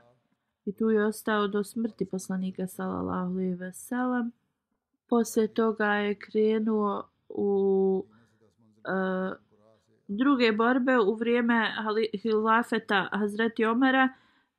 i 0.64 0.72
tu 0.72 0.90
je 0.90 1.04
ostao 1.06 1.48
do 1.48 1.64
smrti 1.64 2.04
poslanika, 2.04 2.66
salallahu 2.66 3.30
alaihi 3.30 3.54
wasallam. 3.54 4.30
Poslije 5.08 5.48
toga 5.48 5.94
je 5.94 6.14
krenuo 6.14 7.08
u 7.28 8.04
e, 8.84 9.46
druge 10.08 10.52
borbe 10.52 10.98
u 10.98 11.14
vrijeme 11.14 11.72
hilafeta 12.22 13.08
Hazreti 13.12 13.64
Omara. 13.64 14.08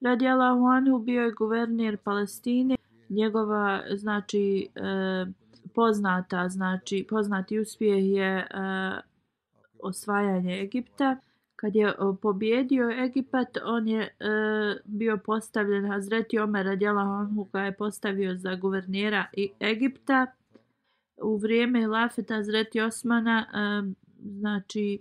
Radijalahu 0.02 0.66
Anhu 0.66 1.00
bio 1.00 1.24
je 1.24 1.32
guverner 1.32 1.98
Palestine 1.98 2.77
njegova 3.10 3.84
znači 3.96 4.70
e, 4.76 5.26
poznata 5.76 6.50
znači 6.50 7.08
poznati 7.10 7.60
uspjeh 7.60 8.12
je 8.12 8.38
e, 8.38 8.48
osvajanje 9.80 10.62
Egipta. 10.62 11.18
Kad 11.56 11.76
je 11.76 11.88
e, 11.88 11.94
pobjedio 12.22 12.90
Egipat 13.06 13.58
on 13.66 13.88
je 13.88 14.02
e, 14.02 14.10
bio 14.86 15.18
postavljen 15.26 15.92
Hazreti 15.92 16.40
Omer 16.40 16.66
radijallahu 16.66 17.50
ga 17.54 17.62
je 17.62 17.78
postavio 17.78 18.36
za 18.36 18.56
guvernera 18.56 19.26
Egipta. 19.62 20.28
U 21.22 21.38
vrijeme 21.38 21.88
Lafeta 21.88 22.36
Hazreti 22.36 22.82
Osmana 22.82 23.46
e, 23.46 23.92
znači 24.40 25.00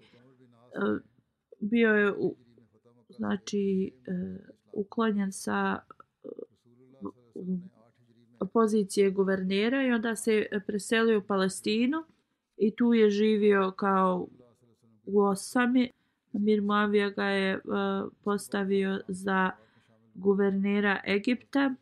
e, 0.75 0.79
bio 1.61 1.91
je 1.91 2.13
u, 2.13 2.37
znači 3.09 3.93
e, 4.07 4.13
uklonjen 4.73 5.33
sa 5.33 5.79
pozicije 8.53 9.11
guvernera 9.11 9.87
i 9.87 9.93
onda 9.93 10.17
se 10.17 10.47
preselio 10.67 11.19
u 11.19 11.23
Palestinu 11.23 12.05
i 12.57 12.71
tu 12.71 12.95
je 12.95 13.11
živio 13.11 13.73
kao 13.77 14.29
u 15.07 15.21
Osami. 15.21 15.91
Mir 16.33 16.63
Muavija 16.63 17.11
ga 17.11 17.25
je 17.25 17.57
uh, 17.57 18.13
postavio 18.25 19.01
za 19.09 19.51
guvernera 20.15 21.01
Egipta 21.07 21.75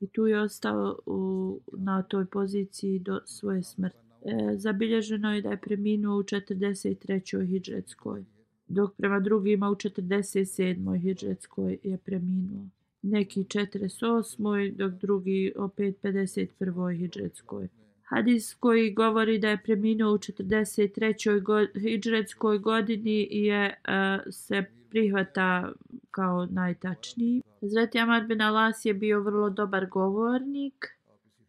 i 0.00 0.06
tu 0.06 0.26
je 0.26 0.40
ostao 0.40 0.98
u, 1.06 1.60
na 1.72 2.02
toj 2.02 2.26
poziciji 2.26 2.98
do 2.98 3.20
svoje 3.26 3.62
smrti. 3.62 3.98
E, 4.24 4.56
zabilježeno 4.56 5.34
je 5.34 5.42
da 5.42 5.50
je 5.50 5.60
preminuo 5.60 6.18
u 6.18 6.22
43. 6.22 7.46
hidžetskoj, 7.46 8.24
dok 8.68 8.94
prema 8.96 9.20
drugima 9.20 9.70
u 9.70 9.74
47. 9.74 11.00
hidžetskoj 11.00 11.78
je 11.82 11.98
preminuo 11.98 12.66
neki 13.02 13.40
48. 13.40 14.76
dok 14.76 14.92
drugi 14.92 15.52
opet 15.56 16.02
51. 16.02 16.98
hidžretskoj. 16.98 17.68
Hadis 18.02 18.54
koji 18.54 18.94
govori 18.94 19.38
da 19.38 19.48
je 19.48 19.62
preminuo 19.64 20.14
u 20.14 20.18
43. 20.18 21.40
Go 21.42 21.80
hidžretskoj 21.80 22.58
godini 22.58 23.28
je 23.30 23.74
uh, 23.88 24.22
se 24.30 24.64
prihvata 24.90 25.72
kao 26.10 26.46
najtačniji. 26.46 27.42
Zreti 27.60 27.98
Amar 27.98 28.26
bin 28.26 28.40
Alas 28.42 28.84
je 28.84 28.94
bio 28.94 29.20
vrlo 29.20 29.50
dobar 29.50 29.86
govornik, 29.86 30.86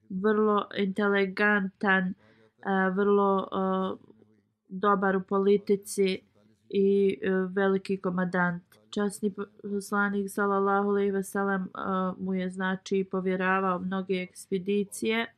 vrlo 0.10 0.68
inteligentan, 0.78 2.04
uh, 2.08 2.96
vrlo 2.96 3.48
uh, 3.52 4.00
dobar 4.68 5.16
u 5.16 5.22
politici 5.22 6.20
i 6.70 7.18
uh, 7.24 7.56
veliki 7.56 7.98
komadant. 7.98 8.79
Časni 8.90 9.34
poslanik 9.62 10.30
sallallahu 10.30 10.90
alejhi 10.90 11.12
ve 11.12 11.24
sellem 11.24 11.68
mu 12.18 12.34
je 12.34 12.50
znači 12.50 13.08
povjeravao 13.12 13.80
mnoge 13.80 14.14
ekspedicije. 14.14 15.34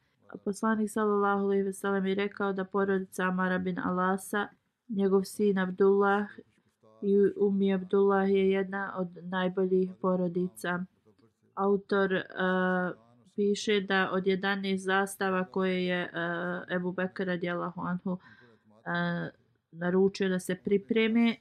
Poslanik 0.46 0.92
sallallahu 0.92 1.44
alejhi 1.44 1.64
ve 1.64 1.74
sellem 1.74 2.06
je 2.06 2.16
rekao 2.16 2.54
da 2.54 2.66
porodica 2.66 3.24
Amara 3.24 3.58
bin 3.58 3.80
Alasa, 3.80 4.48
njegov 4.90 5.24
sin 5.24 5.60
Abdullah 5.60 6.28
i 7.02 7.18
Umi 7.38 7.74
Abdullah 7.74 8.30
je 8.30 8.52
jedna 8.52 8.94
od 8.98 9.08
najboljih 9.22 9.92
porodica. 10.02 10.84
Autor 11.56 12.14
uh, 12.14 12.98
piše 13.36 13.82
da 13.82 14.10
od 14.14 14.24
11 14.24 14.76
zastava 14.76 15.46
koje 15.46 15.86
je 15.86 16.04
uh, 16.04 16.76
Ebu 16.76 16.92
Bekr 16.92 17.24
radijallahu 17.26 17.82
anhu 17.82 18.12
uh, 18.12 18.20
naručio 19.72 20.30
da 20.30 20.40
se 20.40 20.56
pripreme, 20.56 21.36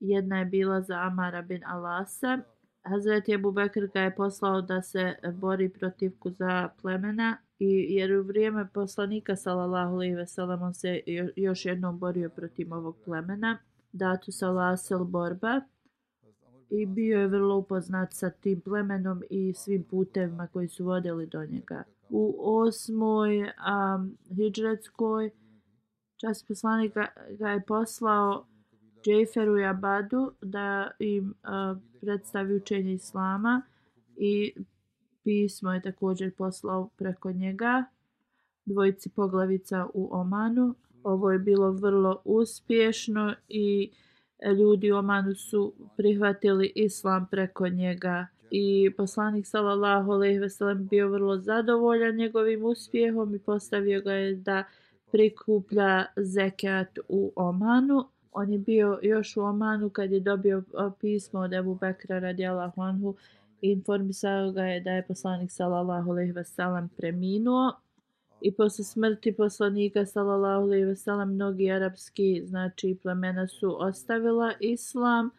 jedna 0.00 0.38
je 0.38 0.44
bila 0.44 0.80
za 0.80 0.94
Amara 0.94 1.42
bin 1.42 1.64
Alasa. 1.64 2.38
Hazreti 2.82 3.34
Abu 3.34 3.52
Bekr 3.52 3.86
ga 3.94 4.00
je 4.00 4.14
poslao 4.14 4.62
da 4.62 4.82
se 4.82 5.14
bori 5.32 5.68
protiv 5.68 6.18
kuza 6.18 6.68
plemena 6.82 7.36
i 7.58 7.86
jer 7.88 8.12
u 8.12 8.22
vrijeme 8.22 8.68
poslanika 8.74 9.36
sallallahu 9.36 9.94
alejhi 9.94 10.14
ve 10.14 10.26
sellem 10.26 10.62
on 10.62 10.74
se 10.74 11.00
još 11.36 11.64
jednom 11.64 11.98
borio 11.98 12.28
protiv 12.28 12.74
ovog 12.74 12.96
plemena 13.04 13.58
datu 13.92 14.32
salasel 14.32 15.04
borba 15.04 15.60
i 16.70 16.86
bio 16.86 17.20
je 17.20 17.26
vrlo 17.26 17.56
upoznat 17.56 18.14
sa 18.14 18.30
tim 18.30 18.60
plemenom 18.60 19.22
i 19.30 19.54
svim 19.54 19.84
putevima 19.84 20.46
koji 20.46 20.68
su 20.68 20.84
vodili 20.84 21.26
do 21.26 21.44
njega. 21.44 21.82
U 22.08 22.36
osmoj 22.38 23.42
um, 23.42 24.16
hijđretskoj 24.36 25.30
čas 26.16 26.44
poslanik 26.48 26.94
ga, 26.94 27.06
ga 27.38 27.48
je 27.48 27.64
poslao 27.66 28.46
Džeferu 29.06 29.58
i 29.58 29.64
Abadu 29.64 30.32
da 30.42 30.90
im 30.98 31.34
uh, 31.42 31.78
predstavi 32.00 32.54
učenje 32.54 32.92
Islama 32.92 33.62
i 34.16 34.54
pismo 35.24 35.72
je 35.72 35.82
također 35.82 36.34
poslao 36.34 36.88
preko 36.96 37.32
njega 37.32 37.84
dvojici 38.64 39.08
poglavica 39.08 39.86
u 39.94 40.08
Omanu. 40.12 40.74
Ovo 41.02 41.32
je 41.32 41.38
bilo 41.38 41.70
vrlo 41.70 42.22
uspješno 42.24 43.34
i 43.48 43.90
ljudi 44.58 44.92
u 44.92 44.96
Omanu 44.96 45.34
su 45.34 45.74
prihvatili 45.96 46.72
islam 46.74 47.26
preko 47.30 47.68
njega 47.68 48.26
i 48.50 48.90
poslanik 48.96 49.46
sallallahu 49.46 50.12
alejhi 50.12 50.38
ve 50.38 50.50
sellem 50.50 50.86
bio 50.86 51.08
vrlo 51.08 51.38
zadovoljan 51.38 52.16
njegovim 52.16 52.64
uspjehom 52.64 53.34
i 53.34 53.38
postavio 53.38 54.00
ga 54.00 54.12
je 54.12 54.34
da 54.34 54.64
prikuplja 55.12 56.04
zekat 56.16 56.98
u 57.08 57.32
Omanu. 57.36 58.15
On 58.38 58.52
je 58.52 58.58
bio 58.58 58.98
još 59.02 59.36
u 59.36 59.40
Omanu 59.40 59.90
kad 59.90 60.12
je 60.12 60.20
dobio 60.20 60.62
pismo 61.00 61.40
od 61.40 61.52
Ebu 61.52 61.74
Bekra 61.74 62.18
radijallahu 62.18 62.82
anhu. 62.82 63.14
I 63.60 63.70
informisao 63.70 64.52
ga 64.52 64.62
je 64.62 64.80
da 64.80 64.90
je 64.90 65.06
poslanik 65.06 65.50
sallallahu 65.50 66.10
alejhi 66.10 66.32
ve 66.32 66.44
sellem 66.44 66.88
preminuo. 66.96 67.72
I 68.40 68.52
posle 68.52 68.84
smrti 68.84 69.32
poslanika 69.32 70.06
sallallahu 70.06 70.62
alejhi 70.62 70.84
ve 70.84 70.96
sellem 70.96 71.34
mnogi 71.34 71.70
arapski 71.70 72.42
znači 72.46 72.98
plemena 73.02 73.48
su 73.48 73.76
ostavila 73.82 74.52
islam 74.60 75.30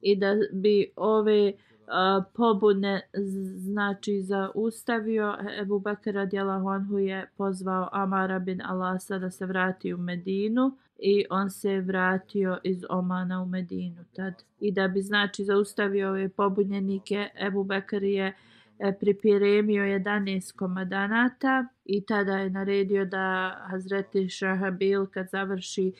i 0.00 0.16
da 0.16 0.34
bi 0.52 0.92
ove 0.96 1.52
a, 1.86 2.22
pobune 2.34 3.08
znači 3.56 4.22
zaustavio 4.22 5.36
Ebu 5.60 5.78
Bekr 5.78 6.14
radijallahu 6.14 6.68
anhu 6.68 6.98
je 6.98 7.30
pozvao 7.36 7.88
Amara 7.92 8.38
bin 8.38 8.62
Alasa 8.62 9.18
da 9.18 9.30
se 9.30 9.46
vrati 9.46 9.94
u 9.94 9.98
Medinu 9.98 10.76
i 10.98 11.24
on 11.30 11.50
se 11.50 11.80
vratio 11.80 12.58
iz 12.62 12.84
Omana 12.90 13.42
u 13.42 13.46
Medinu 13.46 14.04
tad. 14.16 14.34
I 14.60 14.72
da 14.72 14.88
bi 14.88 15.02
znači 15.02 15.44
zaustavio 15.44 16.08
ove 16.08 16.28
pobunjenike, 16.28 17.28
Ebu 17.46 17.64
Bekr 17.64 18.02
je 18.02 18.34
e, 18.78 18.92
pripremio 19.00 19.84
11 19.84 20.56
komadanata 20.56 21.66
i 21.84 22.00
tada 22.06 22.32
je 22.32 22.50
naredio 22.50 23.04
da 23.04 23.56
Hazreti 23.70 24.28
Šahabil 24.28 25.06
kad 25.06 25.28
završi 25.30 25.92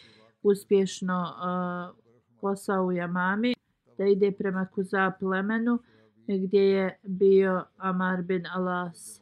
uspješno 0.42 1.22
uh, 1.22 1.97
posao 2.40 2.84
u 2.84 2.92
Jamami, 2.92 3.55
da 3.99 4.07
ide 4.07 4.32
prema 4.32 4.66
Kuza 4.74 5.12
plemenu 5.20 5.78
gdje 6.26 6.62
je 6.62 6.99
bio 7.03 7.64
Amar 7.76 8.22
bin 8.22 8.47
Alas 8.47 9.20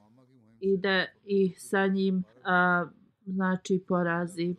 i 0.60 0.76
da 0.76 1.04
ih 1.24 1.62
sa 1.62 1.86
njim 1.86 2.16
uh, 2.16 2.90
znači 3.26 3.84
porazi 3.88 4.56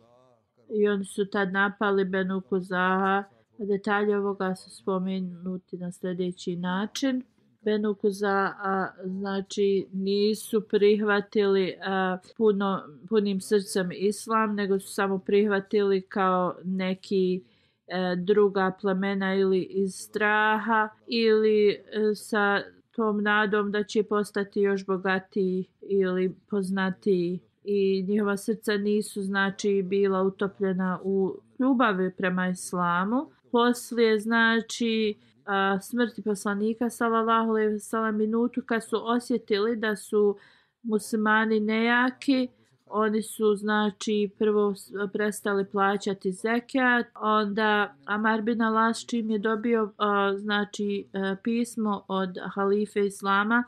i 0.74 0.88
oni 0.88 1.04
su 1.04 1.26
tad 1.26 1.52
napali 1.52 2.04
Benu 2.04 2.40
Kuzaha. 2.40 3.24
Detalje 3.58 4.18
ovoga 4.18 4.54
su 4.54 4.70
spomenuti 4.70 5.76
na 5.76 5.92
sljedeći 5.92 6.56
način. 6.56 7.22
Benu 7.62 7.94
Kuzaha 7.94 8.92
znači 9.04 9.86
nisu 9.92 10.60
prihvatili 10.60 11.74
a, 11.86 12.18
puno, 12.36 12.82
punim 13.08 13.40
srcem 13.40 13.90
islam, 13.92 14.54
nego 14.54 14.78
su 14.78 14.92
samo 14.92 15.18
prihvatili 15.18 16.02
kao 16.02 16.56
neki 16.64 17.42
e, 17.86 18.16
druga 18.16 18.72
plemena 18.80 19.34
ili 19.34 19.62
iz 19.62 19.94
straha 19.94 20.88
ili 21.06 21.68
e, 21.70 21.80
sa 22.14 22.60
tom 22.90 23.22
nadom 23.22 23.70
da 23.70 23.82
će 23.82 24.02
postati 24.02 24.60
još 24.60 24.86
bogatiji 24.86 25.66
ili 25.80 26.34
poznatiji 26.50 27.40
i 27.64 28.04
njihova 28.08 28.36
srca 28.36 28.76
nisu 28.76 29.22
znači 29.22 29.82
bila 29.82 30.22
utopljena 30.22 31.00
u 31.04 31.36
ljubavi 31.58 32.10
prema 32.16 32.48
islamu. 32.48 33.30
Poslije 33.52 34.20
znači 34.20 35.14
a, 35.44 35.80
smrti 35.80 36.22
poslanika 36.22 36.90
sallallahu 36.90 37.50
alejhi 37.50 37.72
ve 37.72 37.78
sellem 37.78 38.16
minutu 38.16 38.62
kad 38.66 38.84
su 38.84 38.96
osjetili 39.02 39.76
da 39.76 39.96
su 39.96 40.36
muslimani 40.82 41.60
nejaki, 41.60 42.48
oni 42.86 43.22
su 43.22 43.56
znači 43.56 44.30
prvo 44.38 44.74
prestali 45.12 45.64
plaćati 45.64 46.32
zekat, 46.32 47.06
onda 47.14 47.94
Amar 48.04 48.42
bin 48.42 48.62
Alas 48.62 49.06
čim 49.06 49.30
je 49.30 49.38
dobio 49.38 49.92
a, 49.96 50.34
znači 50.36 51.06
a, 51.12 51.36
pismo 51.42 52.04
od 52.08 52.38
halife 52.54 53.06
islama, 53.06 53.64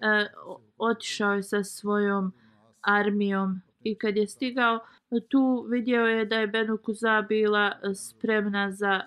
e, 0.00 0.06
a, 0.06 0.26
otišao 0.78 1.34
je 1.34 1.42
sa 1.42 1.64
svojom 1.64 2.32
armijom 2.86 3.60
i 3.82 3.94
kad 3.94 4.16
je 4.16 4.26
stigao 4.26 4.80
tu 5.28 5.66
vidio 5.70 6.06
je 6.06 6.24
da 6.24 6.36
je 6.36 6.46
Benu 6.46 6.78
Kuza 6.78 7.22
bila 7.28 7.72
spremna 7.94 8.72
za 8.72 9.00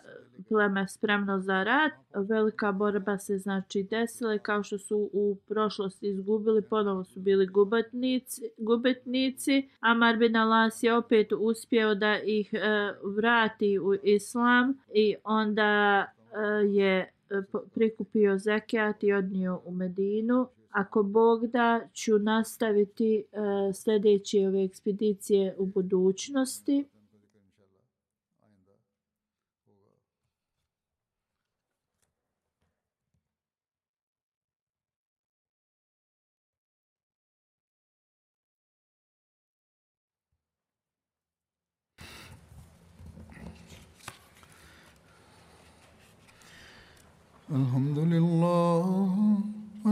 pleme 0.50 0.88
spremno 0.88 1.40
za 1.40 1.64
rat. 1.64 1.92
Velika 2.14 2.72
borba 2.72 3.18
se 3.18 3.38
znači 3.38 3.84
desila 3.84 4.38
kao 4.38 4.64
što 4.64 4.78
su 4.78 5.10
u 5.14 5.38
prošlosti 5.48 6.08
izgubili, 6.08 6.62
ponovo 6.62 7.04
su 7.04 7.20
bili 7.20 7.48
gubitnici. 7.48 8.42
gubitnici. 8.58 9.70
Amar 9.80 10.18
bin 10.18 10.36
Alas 10.36 10.84
je 10.84 10.94
opet 10.94 11.32
uspio 11.40 11.96
da 11.96 12.20
ih 12.20 12.54
e, 12.54 12.60
vrati 13.04 13.80
u 13.80 13.94
islam 14.04 14.78
i 14.94 15.16
onda 15.24 16.06
e, 16.06 16.40
je 16.68 17.00
e, 17.00 17.10
prikupio 17.74 18.38
zekijat 18.38 19.04
i 19.04 19.14
odnio 19.14 19.62
u 19.66 19.72
Medinu 19.72 20.48
ako 20.70 21.04
Bog 21.04 21.48
da, 21.48 21.82
ću 21.94 22.20
nastaviti 22.20 23.24
uh, 23.32 23.76
sljedeće 23.76 24.48
ove 24.48 24.64
ekspedicije 24.64 25.56
u 25.58 25.66
budućnosti. 25.66 26.86
Alhamdulillah 47.52 48.69